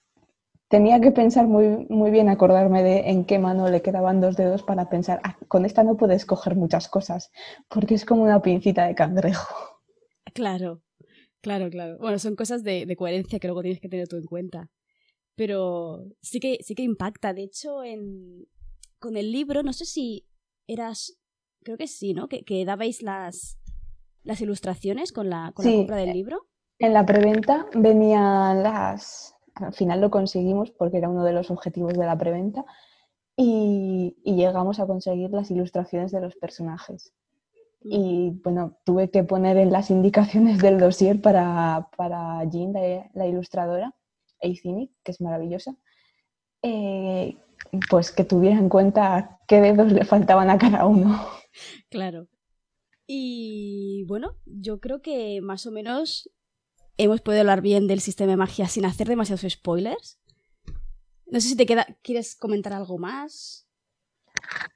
tenía 0.68 1.00
que 1.00 1.12
pensar 1.12 1.48
muy, 1.48 1.86
muy 1.90 2.12
bien, 2.12 2.30
acordarme 2.30 2.84
de 2.84 3.10
en 3.10 3.26
qué 3.26 3.40
mano 3.40 3.70
le 3.70 3.82
quedaban 3.82 4.20
dos 4.20 4.36
dedos 4.36 4.64
para 4.64 4.90
pensar, 4.90 5.20
ah, 5.24 5.38
con 5.48 5.66
esta 5.66 5.84
no 5.84 5.98
puedes 5.98 6.26
coger 6.26 6.56
muchas 6.56 6.90
cosas, 6.90 7.32
porque 7.70 7.96
es 7.96 8.06
como 8.06 8.24
una 8.24 8.42
pincita 8.42 8.86
de 8.86 8.96
cangrejo. 8.96 9.56
Claro, 10.34 10.84
claro, 11.42 11.70
claro. 11.70 11.98
Bueno, 12.00 12.20
son 12.20 12.36
cosas 12.36 12.64
de, 12.64 12.94
coherencia 12.98 13.40
que 13.40 13.48
luego 13.48 13.62
tienes 13.62 13.80
que 13.80 13.90
tener 13.90 14.08
tú 14.08 14.18
en 14.18 14.26
cuenta. 14.26 14.70
Pero 15.36 16.06
sí 16.22 16.40
que, 16.40 16.58
sí 16.62 16.76
que 16.76 16.84
impacta. 16.84 17.34
De 17.34 17.44
hecho, 17.44 17.84
en, 17.84 18.46
con 19.00 19.18
el 19.18 19.32
libro, 19.32 19.64
no 19.64 19.72
sé 19.72 19.86
si 19.86 20.26
eras, 20.68 21.18
creo 21.64 21.78
que 21.78 21.88
sí, 21.88 22.14
¿no? 22.14 22.28
Que, 22.28 22.66
dabais 22.66 23.02
las, 23.02 23.60
las 24.24 24.42
ilustraciones 24.42 25.12
con 25.12 25.30
la, 25.30 25.54
con 25.56 25.66
la 25.66 25.72
compra 25.72 25.96
del 25.98 26.12
libro. 26.12 26.48
En 26.80 26.94
la 26.94 27.06
preventa 27.06 27.68
venían 27.74 28.62
las, 28.62 29.37
al 29.60 29.74
final 29.74 30.02
lo 30.02 30.12
conseguimos 30.12 30.72
porque 30.72 30.98
era 30.98 31.10
uno 31.10 31.24
de 31.24 31.34
los 31.34 31.52
objetivos 31.52 31.94
de 31.94 32.06
la 32.06 32.18
preventa 32.18 32.66
y, 33.36 34.16
llegamos 34.26 34.80
a 34.80 34.88
conseguir 34.88 35.30
las 35.30 35.52
ilustraciones 35.52 36.12
de 36.12 36.22
los 36.22 36.36
personajes. 36.36 37.14
Mm. 37.82 37.90
Y 37.92 38.30
bueno, 38.44 38.78
tuve 38.84 39.10
que 39.10 39.24
poner 39.24 39.58
en 39.58 39.72
las 39.72 39.92
indicaciones 39.92 40.60
del 40.60 40.80
dossier 40.80 41.22
para, 41.22 41.90
para 41.96 42.44
Jean, 42.46 42.74
la, 43.14 43.28
ilustradora, 43.28 43.94
Eicini, 44.40 44.92
que 45.04 45.12
es 45.12 45.22
maravillosa, 45.22 45.76
eh, 46.64 47.38
pues 47.90 48.12
que 48.12 48.24
tuviera 48.24 48.58
en 48.58 48.70
cuenta 48.70 49.40
qué 49.48 49.62
dedos 49.62 49.92
le 49.92 50.04
faltaban 50.04 50.50
a 50.50 50.58
cada 50.58 50.86
uno. 50.86 51.20
Claro. 51.90 52.28
Y 53.08 54.04
bueno, 54.08 54.36
yo 54.46 54.80
creo 54.80 55.02
que 55.02 55.40
más 55.42 55.66
o 55.66 55.72
menos 55.72 56.30
hemos 56.98 57.22
podido 57.22 57.42
hablar 57.42 57.62
bien 57.62 57.88
del 57.88 58.02
sistema 58.02 58.32
de 58.32 58.38
magia 58.38 58.68
sin 58.68 58.86
hacer 58.86 59.08
demasiados 59.08 59.46
spoilers. 59.50 60.20
No 61.28 61.40
sé 61.40 61.50
si 61.50 61.56
te 61.56 61.66
queda, 61.66 61.86
¿quieres 62.02 62.36
comentar 62.36 62.74
algo 62.74 62.98
más? 62.98 63.68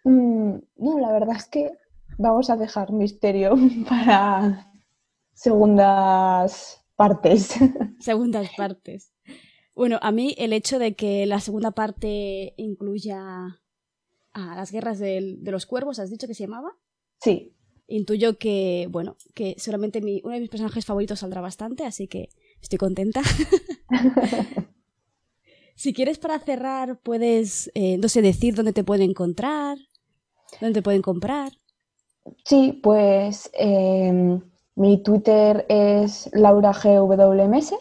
Mm, 0.03 0.55
no, 0.77 0.99
la 0.99 1.11
verdad 1.11 1.37
es 1.37 1.47
que 1.47 1.71
vamos 2.17 2.49
a 2.49 2.57
dejar 2.57 2.91
misterio 2.91 3.55
para 3.89 4.71
segundas 5.33 6.85
partes. 6.95 7.55
Segundas 7.99 8.49
partes. 8.55 9.13
Bueno, 9.73 9.97
a 10.01 10.11
mí 10.11 10.35
el 10.37 10.53
hecho 10.53 10.79
de 10.79 10.95
que 10.95 11.25
la 11.25 11.39
segunda 11.39 11.71
parte 11.71 12.53
incluya 12.57 13.61
a 14.33 14.55
las 14.55 14.71
guerras 14.71 14.99
de 14.99 15.39
los 15.41 15.65
cuervos, 15.65 15.99
¿has 15.99 16.09
dicho 16.09 16.27
que 16.27 16.33
se 16.33 16.43
llamaba? 16.43 16.77
Sí 17.19 17.55
intuyo 17.87 18.37
que, 18.37 18.87
bueno, 18.89 19.17
que 19.33 19.55
solamente 19.57 20.01
mi, 20.01 20.21
uno 20.23 20.33
de 20.33 20.41
mis 20.41 20.49
personajes 20.49 20.85
favoritos 20.85 21.19
saldrá 21.19 21.41
bastante, 21.41 21.85
así 21.85 22.07
que 22.07 22.29
estoy 22.61 22.77
contenta. 22.77 23.21
si 25.75 25.93
quieres 25.93 26.19
para 26.19 26.39
cerrar, 26.39 26.99
puedes, 27.01 27.71
eh, 27.73 27.97
no 27.97 28.07
sé, 28.07 28.21
decir 28.21 28.55
dónde 28.55 28.73
te 28.73 28.83
pueden 28.83 29.09
encontrar, 29.09 29.77
dónde 30.59 30.75
te 30.75 30.83
pueden 30.83 31.01
comprar. 31.01 31.51
Sí, 32.45 32.79
pues 32.83 33.49
em, 33.53 34.41
mi 34.75 35.01
Twitter 35.01 35.65
es 35.69 36.29
lauragwms. 36.33 37.73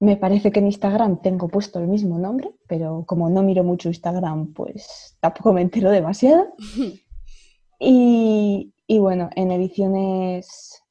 Me 0.00 0.16
parece 0.16 0.50
que 0.50 0.58
en 0.58 0.66
Instagram 0.66 1.22
tengo 1.22 1.48
puesto 1.48 1.78
el 1.78 1.86
mismo 1.86 2.18
nombre, 2.18 2.50
pero 2.66 3.04
como 3.06 3.30
no 3.30 3.42
miro 3.42 3.62
mucho 3.62 3.88
Instagram, 3.88 4.52
pues 4.52 5.16
tampoco 5.20 5.52
me 5.52 5.62
entero 5.62 5.90
demasiado. 5.90 6.54
y, 7.78 8.72
y 8.92 8.98
bueno, 8.98 9.30
en 9.36 9.50
ediciones 9.50 10.82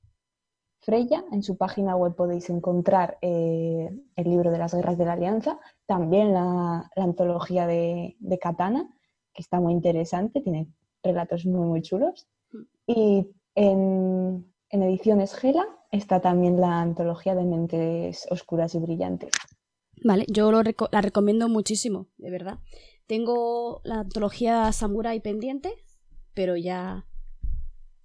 Freya, 0.79 1.23
en 1.31 1.43
su 1.43 1.55
página 1.55 1.95
web 1.95 2.15
podéis 2.15 2.49
encontrar 2.49 3.19
eh, 3.21 3.91
el 4.15 4.23
libro 4.27 4.49
de 4.49 4.57
las 4.57 4.73
guerras 4.73 4.97
de 4.97 5.05
la 5.05 5.13
Alianza, 5.13 5.59
también 5.85 6.33
la, 6.33 6.89
antología 6.95 7.67
de, 7.67 8.17
Katana, 8.41 8.89
que 9.31 9.43
está 9.43 9.59
muy 9.59 9.73
interesante, 9.73 10.41
tiene 10.41 10.67
relatos 11.03 11.45
muy, 11.45 11.67
muy 11.67 11.83
chulos. 11.83 12.27
Y 12.87 13.29
en, 13.53 14.51
ediciones 14.71 15.35
Gela 15.35 15.67
está 15.91 16.21
también 16.21 16.59
la 16.59 16.81
antología 16.81 17.35
de 17.35 17.45
mentes 17.45 18.25
oscuras 18.31 18.73
y 18.73 18.79
brillantes. 18.79 19.29
Vale, 20.03 20.25
yo 20.27 20.51
la 20.51 21.01
recomiendo 21.01 21.47
muchísimo, 21.49 22.07
de 22.17 22.31
verdad. 22.31 22.57
Tengo 23.05 23.81
la 23.83 23.99
antología 23.99 24.71
Samurai 24.71 25.19
pendiente, 25.19 25.71
pero 26.33 26.57
ya, 26.57 27.05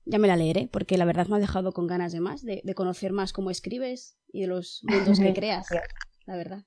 ya 0.06 0.18
me 0.18 0.28
la 0.28 0.36
leeré, 0.36 0.68
porque 0.72 0.96
la 0.96 1.04
verdad 1.04 1.26
me 1.26 1.36
ha 1.36 1.40
dejado 1.40 1.72
con 1.72 1.86
ganas 1.86 2.12
de 2.12 2.20
más, 2.20 2.42
de, 2.42 2.62
conocer 2.74 3.12
más 3.12 3.32
cómo 3.32 3.50
escribes 3.50 4.16
y 4.32 4.42
de 4.42 4.46
los 4.46 4.80
mundos 4.84 5.18
que 5.18 5.34
creas, 5.34 5.66
la 6.26 6.36
verdad. 6.36 6.64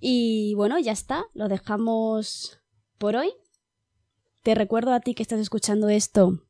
Y 0.00 0.54
bueno, 0.54 0.78
ya 0.78 0.92
está, 0.92 1.24
lo 1.34 1.48
dejamos 1.48 2.60
por 2.98 3.16
hoy. 3.16 3.32
Te 4.42 4.54
recuerdo 4.54 4.92
a 4.92 5.00
ti 5.00 5.14
que 5.14 5.22
estás 5.22 5.40
escuchando 5.40 5.88
esto 5.88 6.46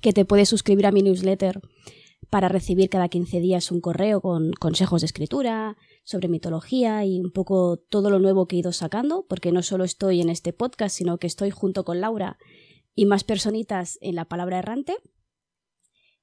que 0.00 0.12
te 0.12 0.24
puedes 0.24 0.48
suscribir 0.48 0.86
a 0.86 0.92
mi 0.92 1.02
newsletter 1.02 1.60
para 2.30 2.48
recibir 2.48 2.88
cada 2.88 3.08
15 3.08 3.40
días 3.40 3.70
un 3.70 3.82
correo 3.82 4.22
con 4.22 4.52
consejos 4.52 5.02
de 5.02 5.06
escritura, 5.06 5.76
sobre 6.04 6.28
mitología 6.28 7.04
y 7.04 7.20
un 7.20 7.30
poco 7.30 7.76
todo 7.76 8.08
lo 8.08 8.18
nuevo 8.18 8.46
que 8.46 8.56
he 8.56 8.60
ido 8.60 8.72
sacando, 8.72 9.26
porque 9.28 9.52
no 9.52 9.62
solo 9.62 9.84
estoy 9.84 10.22
en 10.22 10.30
este 10.30 10.54
podcast, 10.54 10.96
sino 10.96 11.18
que 11.18 11.26
estoy 11.26 11.50
junto 11.50 11.84
con 11.84 12.00
Laura 12.00 12.38
y 12.94 13.06
más 13.06 13.24
personitas 13.24 13.98
en 14.00 14.14
la 14.14 14.24
palabra 14.24 14.58
errante. 14.58 14.96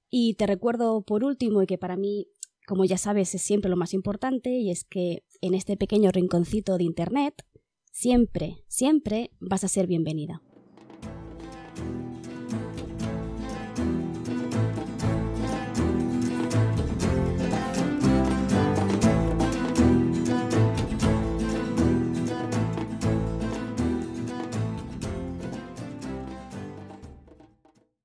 Y 0.10 0.36
te 0.36 0.48
recuerdo 0.48 1.04
por 1.04 1.24
último 1.24 1.62
y 1.62 1.68
que 1.68 1.78
para 1.78 1.96
mí, 1.96 2.28
como 2.68 2.86
ya 2.86 2.98
sabes, 2.98 3.34
es 3.36 3.42
siempre 3.42 3.70
lo 3.70 3.78
más 3.78 3.94
importante, 3.94 4.50
y 4.52 4.72
es 4.72 4.84
que 4.84 5.24
en 5.42 5.54
este 5.54 5.78
pequeño 5.78 6.12
rinconcito 6.12 6.78
de 6.78 6.84
Internet, 6.84 7.46
siempre, 7.92 8.64
siempre 8.68 9.32
vas 9.40 9.64
a 9.64 9.68
ser 9.68 9.88
bienvenida. 9.88 10.42